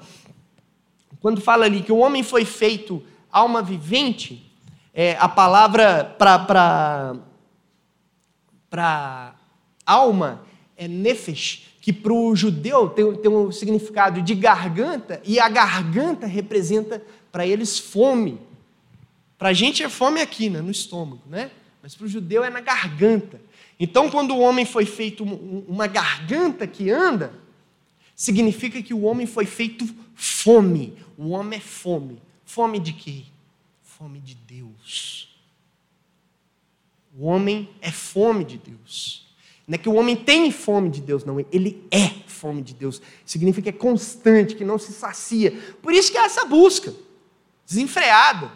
[1.19, 4.51] quando fala ali que o homem foi feito alma vivente,
[4.93, 7.15] é, a palavra para
[9.85, 10.43] alma
[10.75, 16.27] é nefesh, que para o judeu tem, tem um significado de garganta, e a garganta
[16.27, 18.39] representa para eles fome.
[19.37, 21.51] Para a gente é fome aqui, né, no estômago, né?
[21.81, 23.41] mas para o judeu é na garganta.
[23.79, 27.33] Então, quando o homem foi feito uma garganta que anda,
[28.15, 30.95] significa que o homem foi feito fome.
[31.17, 32.21] O homem é fome.
[32.45, 33.23] Fome de quê?
[33.81, 35.35] Fome de Deus.
[37.17, 39.20] O homem é fome de Deus.
[39.71, 41.39] Não é que o homem tem fome de Deus, não.
[41.49, 43.01] Ele é fome de Deus.
[43.25, 45.57] Significa que é constante, que não se sacia.
[45.81, 46.93] Por isso que é essa busca
[47.65, 48.51] desenfreada.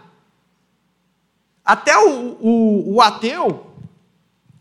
[1.63, 3.65] Até o, o, o ateu,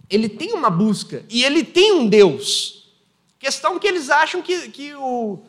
[0.09, 2.95] ele tem uma busca e ele tem um Deus.
[3.37, 5.41] Questão que eles acham que, que, o,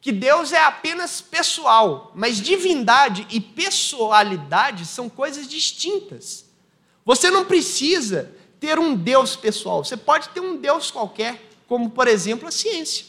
[0.00, 6.46] que Deus é apenas pessoal, mas divindade e pessoalidade são coisas distintas.
[7.04, 9.84] Você não precisa ter um Deus pessoal.
[9.84, 13.04] Você pode ter um Deus qualquer, como por exemplo a ciência.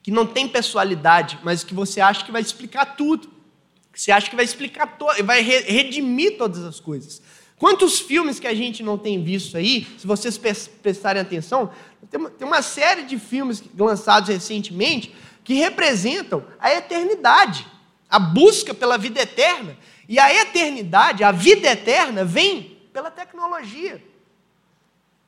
[0.00, 3.28] Que não tem pessoalidade, mas que você acha que vai explicar tudo.
[3.92, 7.20] Que você acha que vai explicar, vai redimir todas as coisas.
[7.58, 10.38] Quantos filmes que a gente não tem visto aí, se vocês
[10.80, 11.72] prestarem atenção,
[12.08, 17.66] tem uma série de filmes lançados recentemente que representam a eternidade,
[18.08, 19.76] a busca pela vida eterna.
[20.08, 24.02] E a eternidade, a vida eterna, vem pela tecnologia.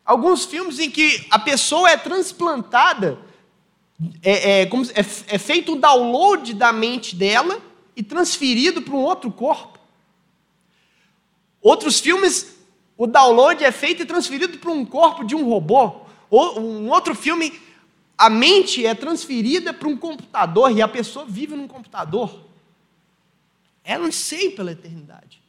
[0.04, 3.18] Alguns filmes em que a pessoa é transplantada,
[4.22, 7.60] é, é, como, é, é feito o um download da mente dela
[7.96, 9.78] e transferido para um outro corpo.
[11.60, 12.56] Outros filmes,
[12.96, 16.02] o download é feito e transferido para um corpo de um robô.
[16.30, 17.60] Ou um outro filme,
[18.16, 22.47] a mente é transferida para um computador e a pessoa vive num computador.
[23.88, 25.40] Ela anseia pela eternidade.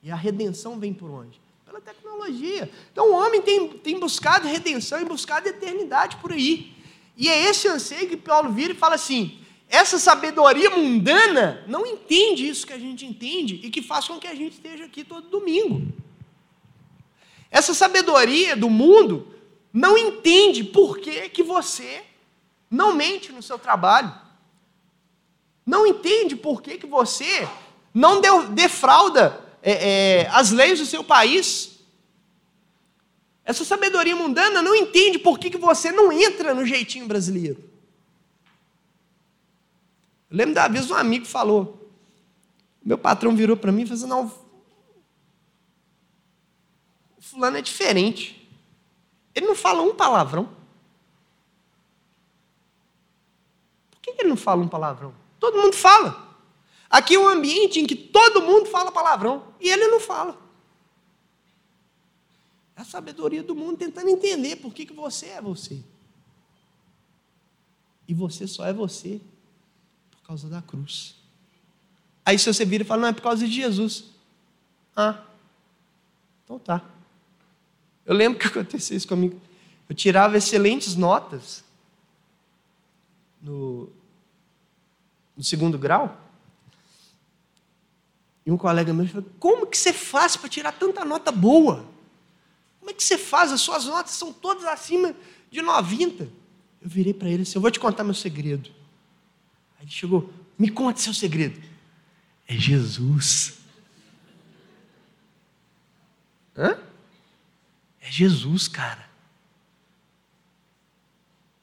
[0.00, 1.40] E a redenção vem por onde?
[1.66, 2.70] Pela tecnologia.
[2.92, 6.72] Então o homem tem, tem buscado redenção e buscado eternidade por aí.
[7.16, 12.46] E é esse anseio que Paulo vira e fala assim: essa sabedoria mundana não entende
[12.46, 15.28] isso que a gente entende e que faz com que a gente esteja aqui todo
[15.28, 15.92] domingo.
[17.50, 19.34] Essa sabedoria do mundo
[19.72, 22.04] não entende por que, que você
[22.70, 24.14] não mente no seu trabalho.
[25.66, 27.48] Não entende por que, que você
[27.98, 28.20] não
[28.54, 29.72] defrauda é,
[30.20, 31.80] é, as leis do seu país.
[33.44, 37.58] Essa sabedoria mundana não entende por que, que você não entra no jeitinho brasileiro.
[40.30, 41.90] Eu lembro da vez um amigo falou,
[42.84, 44.26] meu patrão virou para mim e falou assim, não,
[47.16, 48.48] o fulano é diferente.
[49.34, 50.48] Ele não fala um palavrão.
[53.90, 55.12] Por que ele não fala um palavrão?
[55.40, 56.27] Todo mundo fala.
[56.90, 60.38] Aqui é um ambiente em que todo mundo fala palavrão e ele não fala.
[62.76, 65.82] É a sabedoria do mundo tentando entender por que, que você é você.
[68.06, 69.20] E você só é você
[70.28, 71.14] causa da cruz.
[72.24, 74.04] Aí se você vira e fala, não, é por causa de Jesus.
[74.94, 75.24] Ah,
[76.44, 76.84] então tá.
[78.04, 79.40] Eu lembro que aconteceu isso comigo.
[79.88, 81.64] Eu tirava excelentes notas
[83.40, 83.88] no,
[85.34, 86.27] no segundo grau.
[88.48, 91.86] E um colega meu falou: Como que você faz para tirar tanta nota boa?
[92.80, 93.52] Como é que você faz?
[93.52, 95.14] As suas notas são todas acima
[95.50, 96.24] de 90.
[96.24, 98.70] Eu virei para ele assim: Eu vou te contar meu segredo.
[99.78, 101.60] Aí ele chegou: Me conte seu segredo.
[102.46, 103.58] É Jesus.
[106.56, 106.78] Hã?
[108.00, 109.10] É Jesus, cara.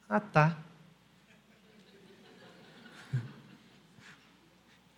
[0.07, 0.55] Ah, tá.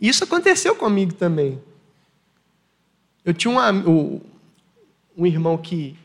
[0.01, 1.63] Isso aconteceu comigo também.
[3.27, 4.21] Eu tinha um,
[5.17, 5.99] um irmão que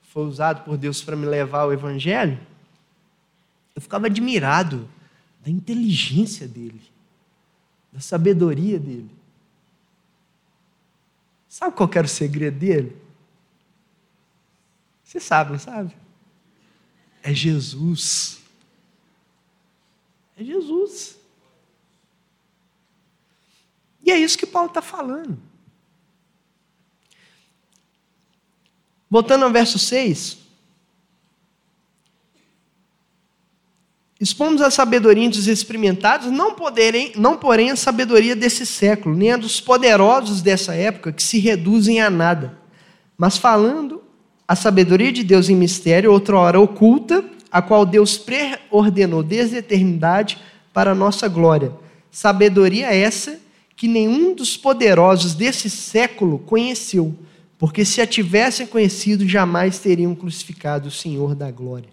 [0.00, 2.38] foi usado por Deus para me levar ao Evangelho.
[3.74, 4.88] Eu ficava admirado
[5.44, 6.80] da inteligência dele,
[7.92, 9.10] da sabedoria dele.
[11.48, 12.96] Sabe qual era o segredo dele?
[15.02, 15.92] Você sabe, não sabe?
[17.24, 18.40] É Jesus.
[20.36, 21.18] É Jesus.
[24.06, 25.49] E é isso que Paulo está falando.
[29.10, 30.38] Voltando ao verso 6.
[34.20, 39.36] Expomos a sabedoria dos experimentados, não, poderem, não porém a sabedoria desse século, nem a
[39.38, 42.58] dos poderosos dessa época, que se reduzem a nada,
[43.16, 44.02] mas falando
[44.46, 50.38] a sabedoria de Deus em mistério, outrora oculta, a qual Deus preordenou desde a eternidade
[50.72, 51.72] para a nossa glória.
[52.10, 53.40] Sabedoria essa
[53.74, 57.16] que nenhum dos poderosos desse século conheceu
[57.60, 61.92] porque se a tivessem conhecido, jamais teriam crucificado o Senhor da glória.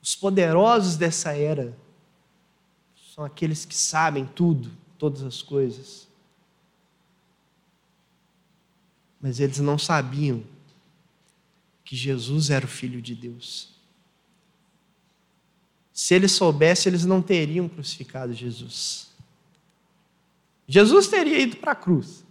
[0.00, 1.76] Os poderosos dessa era
[3.12, 6.06] são aqueles que sabem tudo, todas as coisas.
[9.20, 10.44] Mas eles não sabiam
[11.84, 13.70] que Jesus era o Filho de Deus.
[15.92, 19.10] Se eles soubessem, eles não teriam crucificado Jesus.
[20.68, 22.29] Jesus teria ido para a cruz.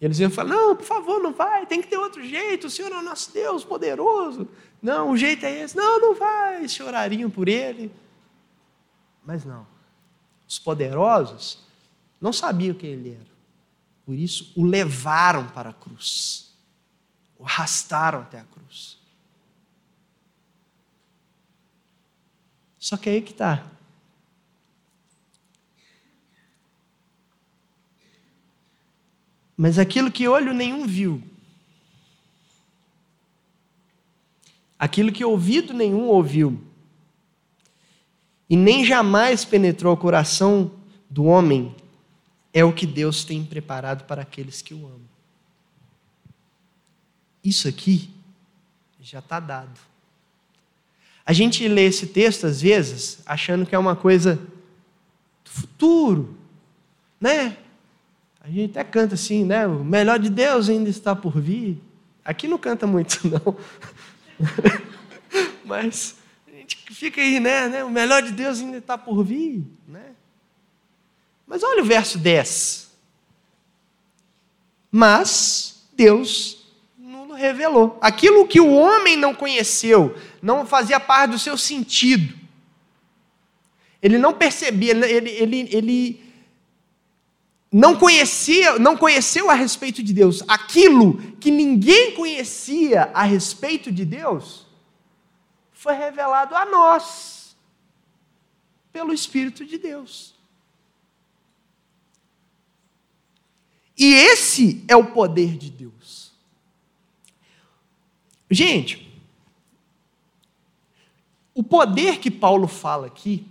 [0.00, 2.92] Eles iam falar: não, por favor, não vai, tem que ter outro jeito, o Senhor
[2.92, 4.48] é o nosso Deus poderoso.
[4.80, 5.76] Não, o jeito é esse.
[5.76, 6.68] Não, não vai.
[6.68, 7.90] Chorariam por ele.
[9.24, 9.66] Mas não.
[10.46, 11.64] Os poderosos
[12.20, 13.36] não sabiam quem ele era.
[14.04, 16.54] Por isso, o levaram para a cruz.
[17.38, 18.98] O arrastaram até a cruz.
[22.78, 23.64] Só que aí que está.
[29.56, 31.22] Mas aquilo que olho nenhum viu,
[34.78, 36.60] aquilo que ouvido nenhum ouviu,
[38.48, 40.70] e nem jamais penetrou o coração
[41.08, 41.74] do homem,
[42.52, 45.00] é o que Deus tem preparado para aqueles que o amam.
[47.42, 48.10] Isso aqui
[49.00, 49.78] já está dado.
[51.24, 54.36] A gente lê esse texto, às vezes, achando que é uma coisa
[55.44, 56.36] do futuro,
[57.20, 57.56] né?
[58.46, 59.66] A gente até canta assim, né?
[59.66, 61.82] O melhor de Deus ainda está por vir.
[62.24, 63.56] Aqui não canta muito, não.
[65.64, 66.14] Mas
[66.46, 67.82] a gente fica aí, né, né?
[67.82, 70.12] O melhor de Deus ainda está por vir, né?
[71.44, 72.88] Mas olha o verso 10.
[74.92, 77.98] Mas Deus não revelou.
[78.00, 82.32] Aquilo que o homem não conheceu, não fazia parte do seu sentido.
[84.00, 86.25] Ele não percebia, ele, ele, ele
[87.76, 94.02] não conhecia, não conheceu a respeito de Deus, aquilo que ninguém conhecia a respeito de
[94.02, 94.66] Deus,
[95.72, 97.54] foi revelado a nós
[98.90, 100.34] pelo Espírito de Deus.
[103.94, 106.32] E esse é o poder de Deus.
[108.50, 109.06] Gente,
[111.54, 113.46] o poder que Paulo fala aqui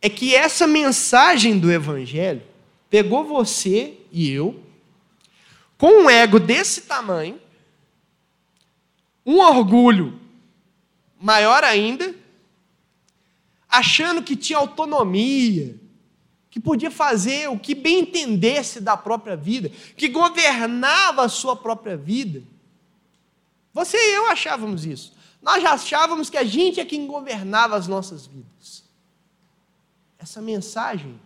[0.00, 2.48] é que essa mensagem do Evangelho
[2.90, 4.60] pegou você e eu,
[5.78, 7.40] com um ego desse tamanho,
[9.24, 10.20] um orgulho
[11.18, 12.14] maior ainda,
[13.68, 15.78] achando que tinha autonomia,
[16.50, 21.96] que podia fazer o que bem entendesse da própria vida, que governava a sua própria
[21.96, 22.42] vida.
[23.72, 25.12] Você e eu achávamos isso.
[25.40, 28.82] Nós já achávamos que a gente é quem governava as nossas vidas.
[30.18, 31.18] Essa mensagem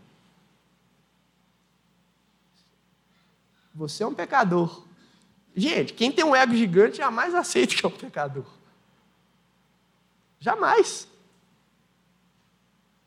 [3.74, 4.84] Você é um pecador.
[5.56, 8.46] Gente, quem tem um ego gigante jamais aceita que é um pecador.
[10.38, 11.08] Jamais.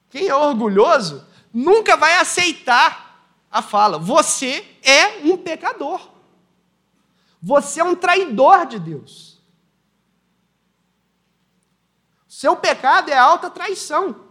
[0.10, 4.00] quem é orgulhoso nunca vai aceitar a fala.
[4.00, 6.10] Você é um pecador.
[7.42, 9.40] Você é um traidor de Deus.
[12.28, 14.28] Seu pecado é alta traição.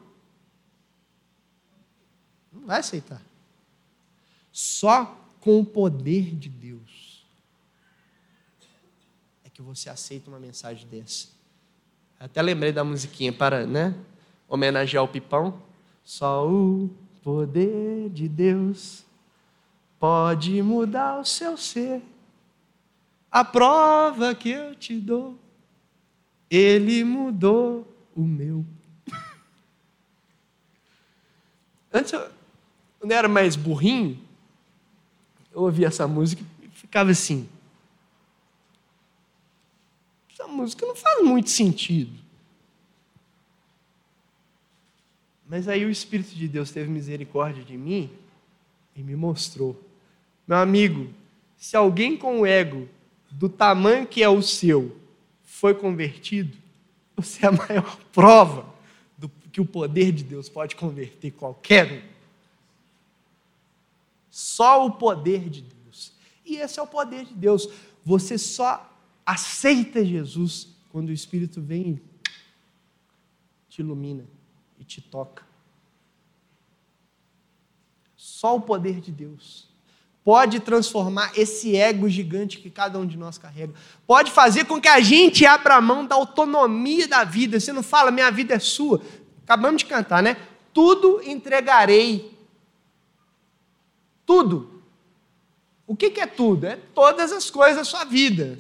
[2.53, 3.22] Não vai aceitar.
[4.51, 5.16] Só
[5.47, 7.24] com o poder de Deus
[9.44, 11.28] é que você aceita uma mensagem dessa.
[12.18, 13.94] Até lembrei da musiquinha para, né?
[14.49, 15.62] Homenagear o Pipão.
[16.03, 16.90] Só o
[17.22, 19.05] poder de Deus
[20.01, 22.03] pode mudar o seu ser.
[23.30, 25.38] A prova que eu te dou,
[26.51, 27.86] ele mudou
[28.16, 28.66] o meu.
[31.94, 32.28] Antes, eu,
[33.01, 34.25] eu era mais burrinho,
[35.57, 37.48] eu ouvia essa música e ficava assim.
[40.30, 42.12] Essa música não faz muito sentido.
[45.48, 48.11] Mas aí o Espírito de Deus teve misericórdia de mim
[48.94, 49.82] e me mostrou.
[50.46, 51.09] Meu amigo,
[51.57, 52.86] se alguém com o ego
[53.30, 54.94] do tamanho que é o seu
[55.42, 56.54] foi convertido,
[57.16, 58.66] você é a maior prova
[59.16, 62.15] do que o poder de Deus pode converter qualquer um.
[64.37, 66.12] Só o poder de Deus.
[66.45, 67.70] E esse é o poder de Deus.
[68.05, 68.87] Você só
[69.24, 72.03] aceita Jesus quando o Espírito vem e
[73.70, 74.26] te ilumina
[74.78, 75.43] e te toca.
[78.14, 79.70] Só o poder de Deus
[80.22, 83.72] pode transformar esse ego gigante que cada um de nós carrega.
[84.07, 87.59] Pode fazer com que a gente abra mão da autonomia da vida.
[87.59, 89.01] Você não fala, minha vida é sua.
[89.45, 90.37] Acabamos de cantar, né?
[90.74, 92.36] Tudo entregarei.
[94.26, 94.82] Tudo.
[95.86, 96.66] O que é tudo?
[96.66, 98.58] É todas as coisas da sua vida.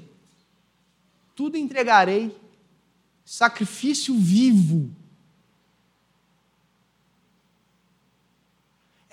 [1.34, 2.34] Tudo entregarei.
[3.24, 4.90] Sacrifício vivo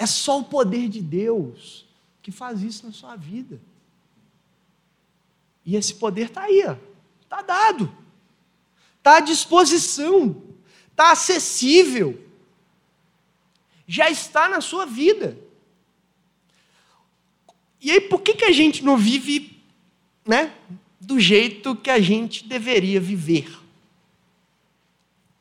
[0.03, 1.85] É só o poder de Deus
[2.21, 3.57] que faz isso na sua vida.
[5.65, 6.59] E esse poder está aí,
[7.21, 7.89] está dado,
[8.97, 10.43] está à disposição,
[10.91, 12.21] está acessível,
[13.87, 15.37] já está na sua vida.
[17.84, 19.61] E aí, por que, que a gente não vive
[20.25, 20.55] né,
[21.01, 23.59] do jeito que a gente deveria viver?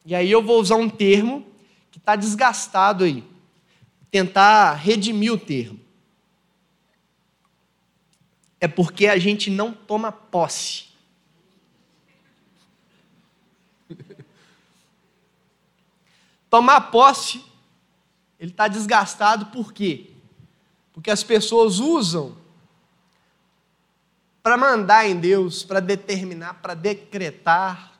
[0.04, 1.46] E aí eu vou usar um termo
[1.92, 3.24] que está desgastado aí
[4.10, 5.80] tentar redimir o termo.
[8.60, 10.86] É porque a gente não toma posse.
[16.50, 17.42] Tomar posse,
[18.38, 20.11] ele está desgastado por quê?
[20.92, 22.36] Porque as pessoas usam
[24.42, 27.92] para mandar em Deus, para determinar, para decretar.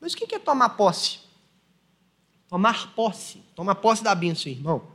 [0.00, 1.20] Mas o que é tomar posse?
[2.48, 3.42] Tomar posse.
[3.54, 4.86] Tomar posse da bênção, irmão.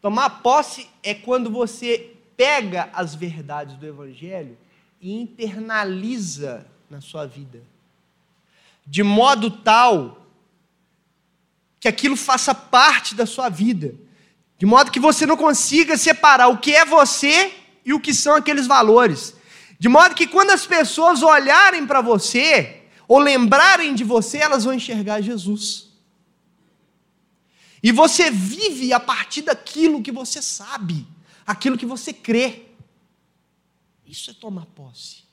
[0.00, 4.56] Tomar posse é quando você pega as verdades do Evangelho
[5.00, 7.62] e internaliza na sua vida.
[8.86, 10.26] De modo tal
[11.80, 13.94] que aquilo faça parte da sua vida.
[14.58, 17.54] De modo que você não consiga separar o que é você
[17.84, 19.34] e o que são aqueles valores.
[19.78, 24.74] De modo que quando as pessoas olharem para você, ou lembrarem de você, elas vão
[24.74, 25.88] enxergar Jesus.
[27.80, 31.06] E você vive a partir daquilo que você sabe,
[31.46, 32.66] aquilo que você crê.
[34.04, 35.27] Isso é tomar posse.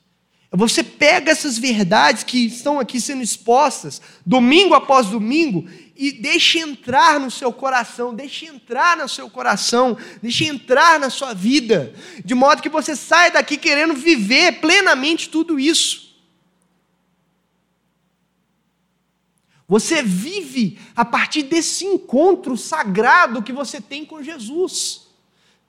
[0.56, 7.20] Você pega essas verdades que estão aqui sendo expostas, domingo após domingo, e deixa entrar
[7.20, 11.94] no seu coração, deixa entrar no seu coração, deixa entrar na sua vida,
[12.24, 16.06] de modo que você saia daqui querendo viver plenamente tudo isso.
[19.68, 25.05] Você vive a partir desse encontro sagrado que você tem com Jesus.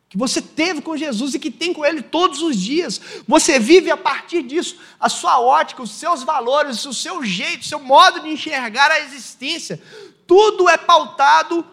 [0.10, 3.00] Que você teve com Jesus e que tem com Ele todos os dias.
[3.28, 4.78] Você vive a partir disso.
[5.00, 9.02] A sua ótica, os seus valores, o seu jeito, o seu modo de enxergar a
[9.02, 9.82] existência.
[10.26, 11.66] Tudo é pautado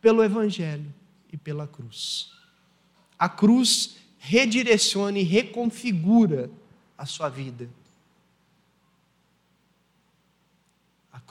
[0.00, 0.92] pelo Evangelho
[1.32, 2.30] e pela cruz.
[3.18, 6.50] A cruz redireciona e reconfigura
[6.96, 7.68] a sua vida.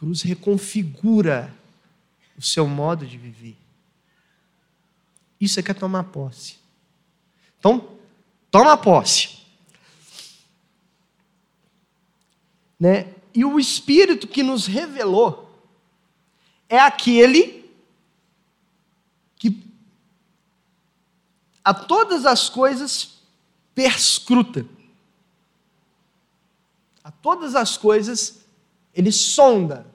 [0.03, 1.55] cruz reconfigura
[2.38, 3.55] o seu modo de viver.
[5.43, 6.55] Isso é que é tomar posse.
[7.59, 7.85] Então,
[8.49, 9.39] toma posse.
[12.79, 13.13] Né?
[13.33, 15.53] E o Espírito que nos revelou
[16.69, 17.69] é aquele
[19.35, 19.61] que
[21.61, 23.19] a todas as coisas
[23.75, 24.65] perscruta.
[27.03, 28.45] A todas as coisas
[28.93, 29.93] ele sonda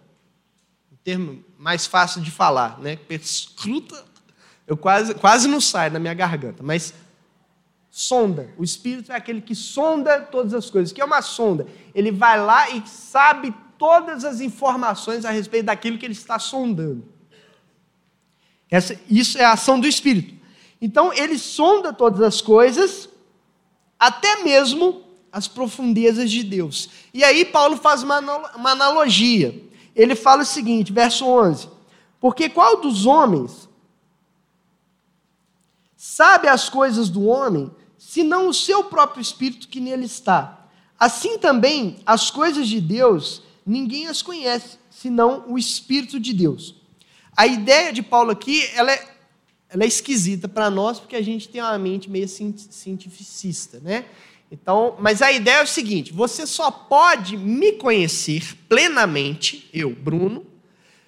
[1.09, 2.95] termo mais fácil de falar, né?
[2.97, 4.05] Perscruta,
[4.69, 6.93] eu quase, quase não sai da minha garganta, mas
[7.91, 8.51] sonda.
[8.59, 10.93] O Espírito é aquele que sonda todas as coisas.
[10.93, 11.67] Que é uma sonda?
[11.95, 17.03] Ele vai lá e sabe todas as informações a respeito daquilo que ele está sondando.
[18.71, 20.35] Essa, isso é a ação do Espírito.
[20.83, 23.09] Então, ele sonda todas as coisas,
[23.99, 25.03] até mesmo
[25.33, 26.91] as profundezas de Deus.
[27.15, 28.21] E aí, Paulo faz uma,
[28.55, 29.59] uma analogia.
[29.97, 31.69] Ele fala o seguinte, verso 11:
[32.21, 33.68] Porque qual dos homens
[36.09, 40.67] sabe as coisas do homem, senão o seu próprio espírito que nele está.
[40.99, 46.75] Assim também, as coisas de Deus, ninguém as conhece, senão o Espírito de Deus.
[47.37, 49.07] A ideia de Paulo aqui, ela é,
[49.69, 54.07] ela é esquisita para nós, porque a gente tem uma mente meio cientificista, né?
[54.51, 60.47] Então, mas a ideia é o seguinte: você só pode me conhecer plenamente, eu, Bruno,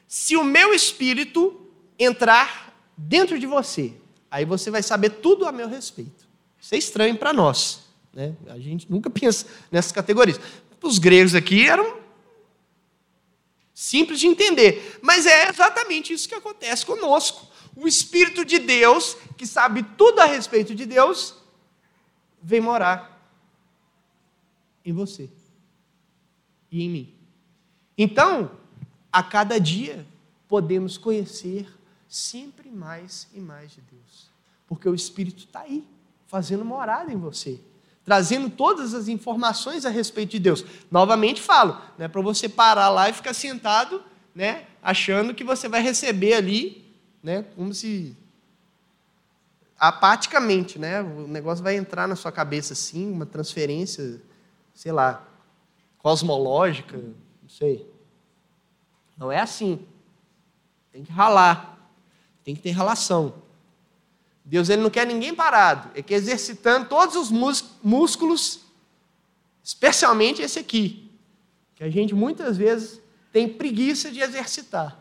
[0.06, 1.58] se o meu espírito
[1.98, 3.94] entrar dentro de você.
[4.30, 6.28] Aí você vai saber tudo a meu respeito.
[6.60, 7.80] Isso é estranho para nós.
[8.12, 8.34] Né?
[8.48, 10.40] A gente nunca pensa nessas categorias.
[10.82, 11.98] Os gregos aqui eram
[13.74, 17.48] simples de entender, mas é exatamente isso que acontece conosco.
[17.74, 21.34] O Espírito de Deus, que sabe tudo a respeito de Deus,
[22.42, 23.18] vem morar
[24.84, 25.30] em você
[26.70, 27.14] e em mim.
[27.96, 28.50] Então,
[29.12, 30.06] a cada dia,
[30.48, 31.66] podemos conhecer
[32.10, 34.28] sempre mais e mais de Deus,
[34.66, 35.86] porque o Espírito está aí
[36.26, 37.60] fazendo morada em você,
[38.04, 40.64] trazendo todas as informações a respeito de Deus.
[40.90, 44.02] Novamente falo, não é para você parar lá e ficar sentado,
[44.34, 46.84] né, achando que você vai receber ali,
[47.22, 48.16] né, como se
[49.78, 54.20] apaticamente, né, o negócio vai entrar na sua cabeça assim, uma transferência,
[54.74, 55.26] sei lá,
[55.98, 57.88] cosmológica, não sei.
[59.16, 59.86] Não é assim.
[60.90, 61.78] Tem que ralar.
[62.44, 63.34] Tem que ter relação.
[64.44, 67.30] Deus ele não quer ninguém parado, ele quer exercitando todos os
[67.82, 68.60] músculos,
[69.62, 71.10] especialmente esse aqui,
[71.76, 73.00] que a gente muitas vezes
[73.32, 74.98] tem preguiça de exercitar.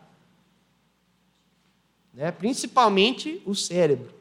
[2.14, 2.30] Né?
[2.30, 4.14] Principalmente o cérebro.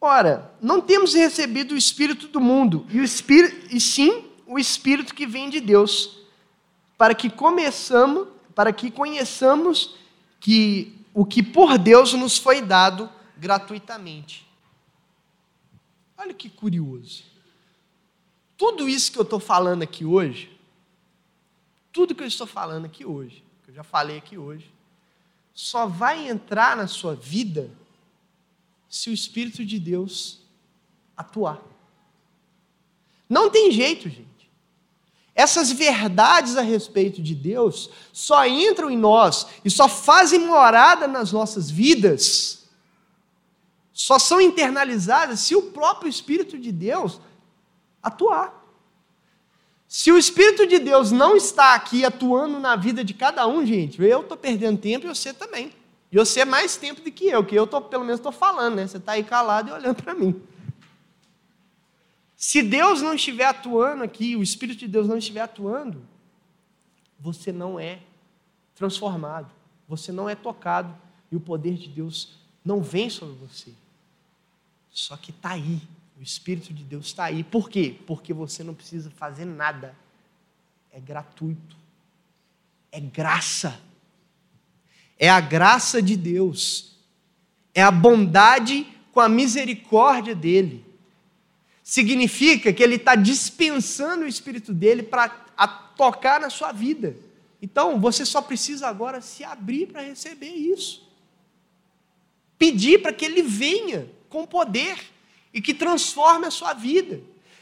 [0.00, 5.14] Ora, não temos recebido o Espírito do mundo, e, o espírito, e sim o Espírito
[5.14, 6.21] que vem de Deus,
[6.96, 9.96] para que começamos, para que conheçamos
[10.40, 14.46] que o que por Deus nos foi dado gratuitamente.
[16.16, 17.24] Olha que curioso.
[18.56, 20.56] Tudo isso que eu estou falando aqui hoje,
[21.92, 24.70] tudo que eu estou falando aqui hoje, que eu já falei aqui hoje,
[25.52, 27.70] só vai entrar na sua vida
[28.88, 30.40] se o Espírito de Deus
[31.16, 31.60] atuar.
[33.28, 34.31] Não tem jeito, gente.
[35.34, 41.32] Essas verdades a respeito de Deus só entram em nós e só fazem morada nas
[41.32, 42.68] nossas vidas,
[43.92, 47.20] só são internalizadas se o próprio Espírito de Deus
[48.02, 48.62] atuar.
[49.88, 54.02] Se o Espírito de Deus não está aqui atuando na vida de cada um, gente,
[54.02, 55.72] eu estou perdendo tempo e você também.
[56.10, 58.86] E você mais tempo do que eu, que eu tô, pelo menos estou falando, né?
[58.86, 60.42] Você está aí calado e olhando para mim.
[62.44, 66.02] Se Deus não estiver atuando aqui, o Espírito de Deus não estiver atuando,
[67.16, 68.00] você não é
[68.74, 69.48] transformado,
[69.86, 70.92] você não é tocado
[71.30, 72.34] e o poder de Deus
[72.64, 73.72] não vem sobre você.
[74.90, 75.80] Só que está aí,
[76.18, 77.44] o Espírito de Deus está aí.
[77.44, 77.96] Por quê?
[78.08, 79.94] Porque você não precisa fazer nada,
[80.90, 81.76] é gratuito,
[82.90, 83.80] é graça,
[85.16, 86.96] é a graça de Deus,
[87.72, 90.91] é a bondade com a misericórdia dEle
[91.82, 95.28] significa que ele está dispensando o Espírito dele para
[95.96, 97.16] tocar na sua vida.
[97.60, 101.08] Então, você só precisa agora se abrir para receber isso.
[102.58, 104.98] Pedir para que ele venha com poder
[105.52, 107.20] e que transforme a sua vida.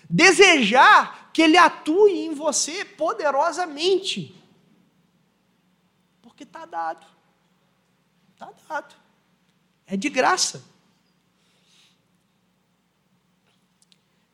[0.09, 4.35] Desejar que ele atue em você poderosamente.
[6.23, 7.07] Porque está dado.
[8.35, 8.95] Está dado.
[9.87, 10.70] É de graça.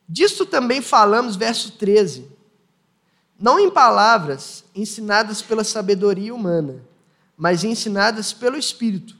[0.09, 2.30] Disso também falamos, verso 13.
[3.38, 6.82] Não em palavras ensinadas pela sabedoria humana,
[7.36, 9.16] mas ensinadas pelo Espírito,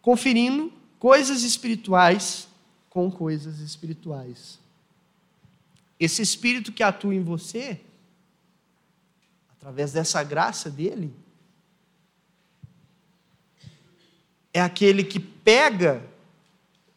[0.00, 2.46] conferindo coisas espirituais
[2.90, 4.58] com coisas espirituais.
[5.98, 7.80] Esse Espírito que atua em você,
[9.50, 11.12] através dessa graça dele,
[14.52, 16.04] é aquele que pega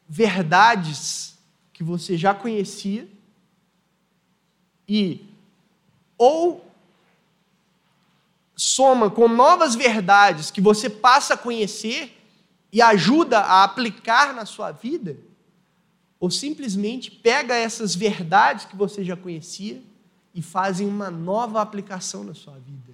[0.08, 1.38] verdades
[1.74, 3.08] que você já conhecia
[4.94, 5.26] e
[6.18, 6.70] ou
[8.58, 12.22] soma com novas verdades que você passa a conhecer
[12.74, 15.16] e ajuda a aplicar na sua vida,
[16.20, 19.82] ou simplesmente pega essas verdades que você já conhecia
[20.36, 22.94] e fazem uma nova aplicação na sua vida.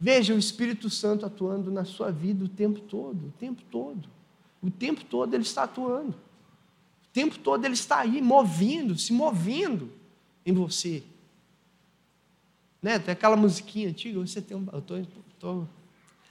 [0.00, 4.08] Veja o Espírito Santo atuando na sua vida o tempo todo, o tempo todo.
[4.62, 6.12] O tempo todo ele está atuando.
[6.12, 9.92] O tempo todo ele está aí, movendo, se movendo
[10.46, 11.02] em você.
[12.82, 12.98] Né?
[12.98, 14.66] Tem aquela musiquinha antiga, você tem um.
[14.72, 15.02] Eu tô,
[15.38, 15.66] tô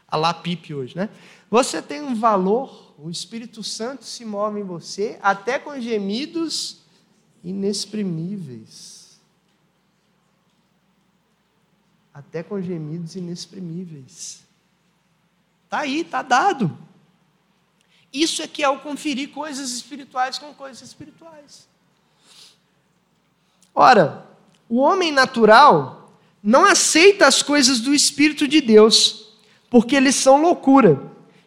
[0.07, 1.09] a lá pipe hoje, né?
[1.49, 6.79] Você tem um valor, o Espírito Santo se move em você, até com gemidos
[7.43, 9.19] inexprimíveis.
[12.13, 14.43] Até com gemidos inexprimíveis.
[15.65, 16.75] Está aí, está dado.
[18.11, 21.67] Isso é que é o conferir coisas espirituais com coisas espirituais.
[23.75, 24.25] Ora,
[24.69, 26.06] o homem natural
[26.41, 29.33] não aceita as coisas do Espírito de Deus,
[29.69, 31.01] porque eles são loucura,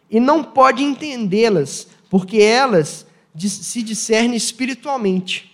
[0.09, 3.05] e não pode entendê-las, porque elas
[3.37, 5.51] se discernem espiritualmente.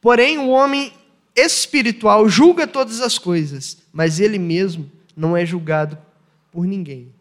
[0.00, 0.92] Porém, o homem
[1.34, 5.98] espiritual julga todas as coisas, mas ele mesmo não é julgado
[6.50, 7.12] por ninguém.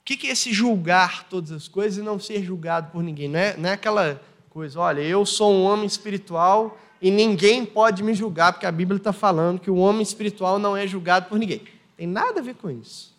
[0.00, 3.28] O que é esse julgar todas as coisas e não ser julgado por ninguém?
[3.28, 8.02] Não é, não é aquela coisa, olha, eu sou um homem espiritual e ninguém pode
[8.02, 11.38] me julgar, porque a Bíblia está falando que o homem espiritual não é julgado por
[11.38, 11.62] ninguém.
[11.96, 13.16] Tem nada a ver com isso.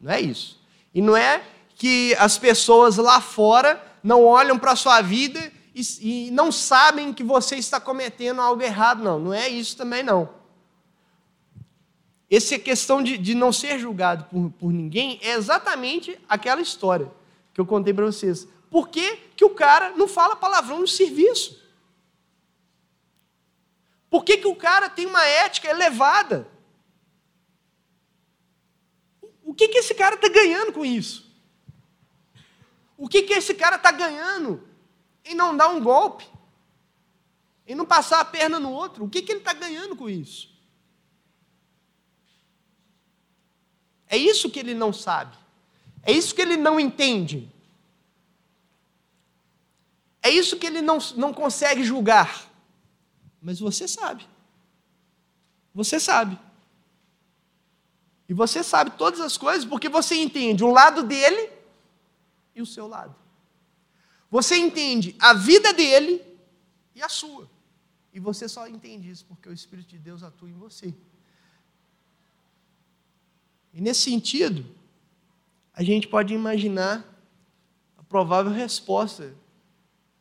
[0.00, 0.60] Não é isso.
[0.94, 1.42] E não é
[1.76, 7.12] que as pessoas lá fora não olham para a sua vida e, e, não sabem
[7.12, 9.18] que você está cometendo algo errado, não.
[9.18, 10.28] Não é isso também, não.
[12.30, 17.10] Essa questão de, de não ser julgado por, por ninguém é exatamente aquela história
[17.54, 18.46] que eu contei para vocês.
[18.70, 21.61] Por que, que o cara não fala palavrão no serviço?
[24.12, 26.46] Por que, que o cara tem uma ética elevada?
[29.42, 31.34] O que, que esse cara está ganhando com isso?
[32.98, 34.68] O que, que esse cara está ganhando
[35.24, 36.28] em não dar um golpe?
[37.66, 39.06] Em não passar a perna no outro?
[39.06, 40.54] O que, que ele está ganhando com isso?
[44.06, 45.38] É isso que ele não sabe.
[46.02, 47.50] É isso que ele não entende.
[50.22, 52.51] É isso que ele não, não consegue julgar.
[53.42, 54.26] Mas você sabe.
[55.74, 56.38] Você sabe.
[58.28, 61.50] E você sabe todas as coisas porque você entende o lado dele
[62.54, 63.14] e o seu lado.
[64.30, 66.22] Você entende a vida dele
[66.94, 67.50] e a sua.
[68.12, 70.94] E você só entende isso porque o Espírito de Deus atua em você.
[73.74, 74.64] E nesse sentido,
[75.74, 77.04] a gente pode imaginar
[77.98, 79.34] a provável resposta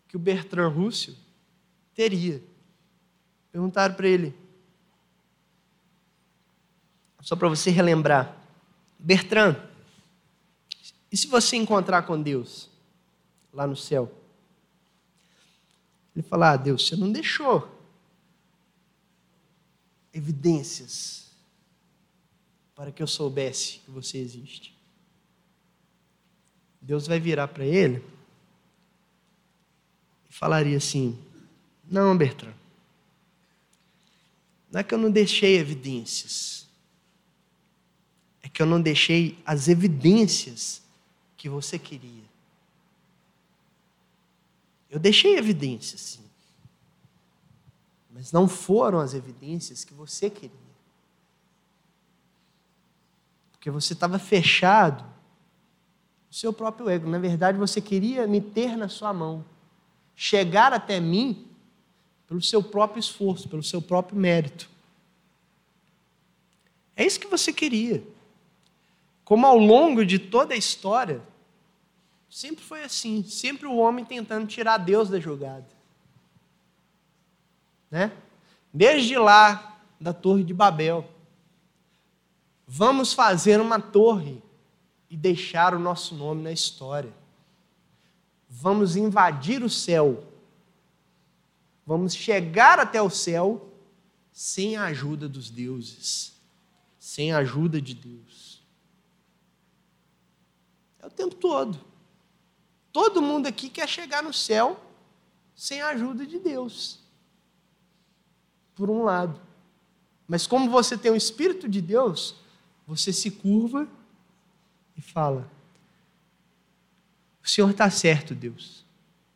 [0.07, 1.15] que o Bertrand Russell
[1.93, 2.41] teria
[3.51, 4.35] Perguntaram para ele,
[7.21, 8.35] só para você relembrar,
[8.97, 9.55] Bertrand,
[11.11, 12.69] e se você encontrar com Deus
[13.51, 14.11] lá no céu?
[16.15, 17.69] Ele falou: Ah, Deus, você não deixou
[20.13, 21.31] evidências
[22.75, 24.75] para que eu soubesse que você existe.
[26.81, 28.03] Deus vai virar para ele
[30.29, 31.17] e falaria assim:
[31.83, 32.53] Não, Bertrand,
[34.71, 36.65] não é que eu não deixei evidências.
[38.41, 40.81] É que eu não deixei as evidências
[41.35, 42.23] que você queria.
[44.89, 46.25] Eu deixei evidências, sim.
[48.09, 50.71] Mas não foram as evidências que você queria.
[53.51, 57.09] Porque você estava fechado no seu próprio ego.
[57.09, 59.45] Na verdade, você queria me ter na sua mão.
[60.15, 61.50] Chegar até mim
[62.31, 64.69] pelo seu próprio esforço, pelo seu próprio mérito.
[66.95, 68.01] É isso que você queria.
[69.25, 71.21] Como ao longo de toda a história,
[72.29, 75.67] sempre foi assim, sempre o homem tentando tirar Deus da jogada.
[77.91, 78.13] Né?
[78.73, 81.05] Desde lá da Torre de Babel,
[82.65, 84.41] vamos fazer uma torre
[85.09, 87.11] e deixar o nosso nome na história.
[88.47, 90.30] Vamos invadir o céu
[91.85, 93.69] vamos chegar até o céu
[94.31, 96.33] sem a ajuda dos deuses,
[96.99, 98.61] sem a ajuda de Deus.
[100.99, 101.79] É o tempo todo.
[102.91, 104.79] Todo mundo aqui quer chegar no céu
[105.55, 106.99] sem a ajuda de Deus.
[108.75, 109.39] Por um lado.
[110.27, 112.35] Mas como você tem o Espírito de Deus,
[112.87, 113.87] você se curva
[114.95, 115.49] e fala:
[117.43, 118.85] O Senhor está certo, Deus,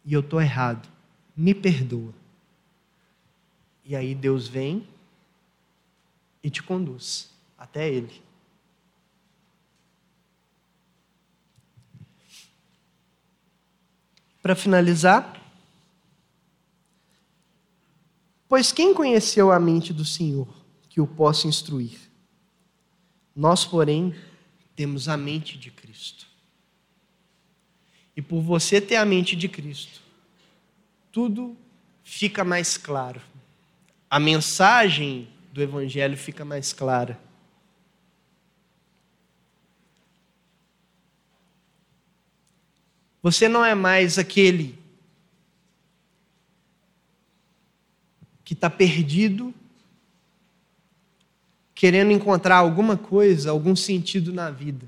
[0.03, 0.87] e eu estou errado.
[1.35, 2.13] Me perdoa.
[3.85, 4.87] E aí Deus vem
[6.43, 8.21] e te conduz até Ele.
[14.41, 15.41] Para finalizar,
[18.47, 20.47] pois quem conheceu a mente do Senhor
[20.89, 21.99] que o possa instruir?
[23.35, 24.15] Nós, porém,
[24.75, 26.27] temos a mente de Cristo.
[28.15, 29.99] E por você ter a mente de Cristo,
[31.11, 31.57] tudo
[32.03, 33.21] fica mais claro.
[34.15, 37.19] A mensagem do Evangelho fica mais clara.
[43.21, 44.79] Você não é mais aquele
[48.45, 49.53] que está perdido,
[51.73, 54.87] querendo encontrar alguma coisa, algum sentido na vida.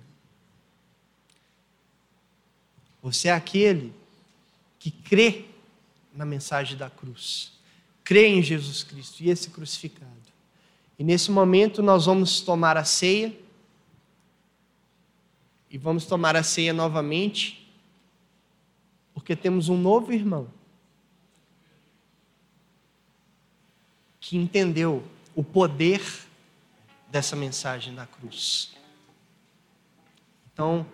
[3.03, 3.93] Você é aquele
[4.79, 5.43] que crê
[6.13, 7.56] na mensagem da cruz,
[8.07, 10.07] crê em Jesus Cristo e esse crucificado.
[10.97, 13.37] E nesse momento nós vamos tomar a ceia,
[15.69, 17.69] e vamos tomar a ceia novamente
[19.13, 20.47] porque temos um novo irmão
[24.21, 25.03] que entendeu
[25.35, 26.01] o poder
[27.09, 28.71] dessa mensagem da cruz.
[30.53, 30.87] Então,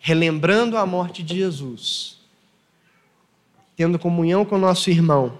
[0.00, 2.17] relembrando a morte de Jesus,
[3.78, 5.38] tendo comunhão com o nosso irmão,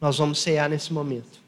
[0.00, 1.38] nós vamos cear nesse momento.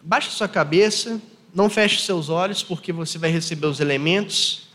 [0.00, 1.20] Baixe sua cabeça,
[1.52, 4.68] não feche seus olhos, porque você vai receber os elementos.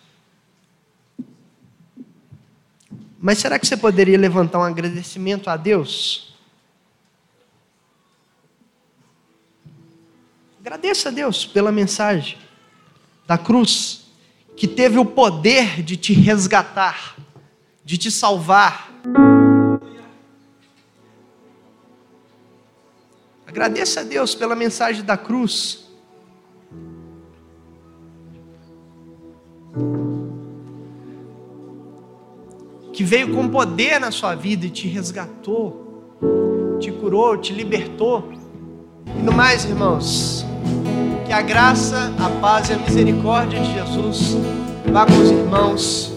[3.18, 6.35] Mas será que você poderia levantar um agradecimento a Deus?
[10.66, 12.40] Agradeça a Deus pela mensagem
[13.28, 14.08] da cruz,
[14.58, 17.16] que teve o poder de te resgatar,
[17.84, 18.92] de te salvar.
[23.46, 25.86] Agradeça a Deus pela mensagem da cruz.
[32.92, 36.18] Que veio com poder na sua vida e te resgatou,
[36.80, 38.34] te curou, te libertou.
[39.06, 40.44] E no mais, irmãos,
[41.36, 44.38] a graça, a paz e a misericórdia de Jesus
[44.90, 46.14] vá com os irmãos,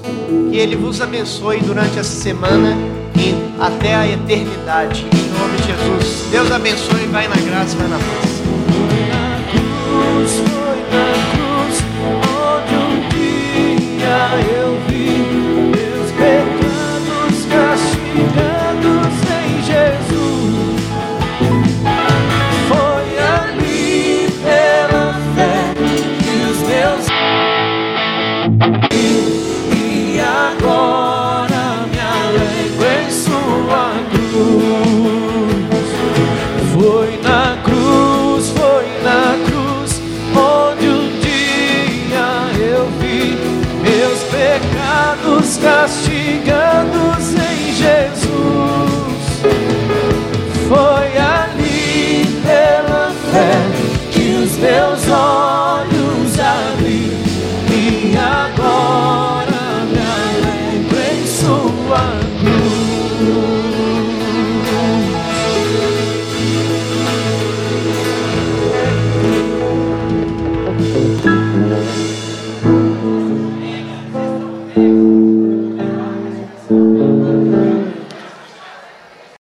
[0.49, 2.77] que Ele vos abençoe durante essa semana
[3.17, 5.05] e até a eternidade.
[5.13, 6.27] Em nome de Jesus.
[6.31, 8.43] Deus abençoe, vai na graça, vai na paz.
[8.45, 11.83] Foi na cruz, foi na cruz,
[12.55, 14.68] onde um dia eu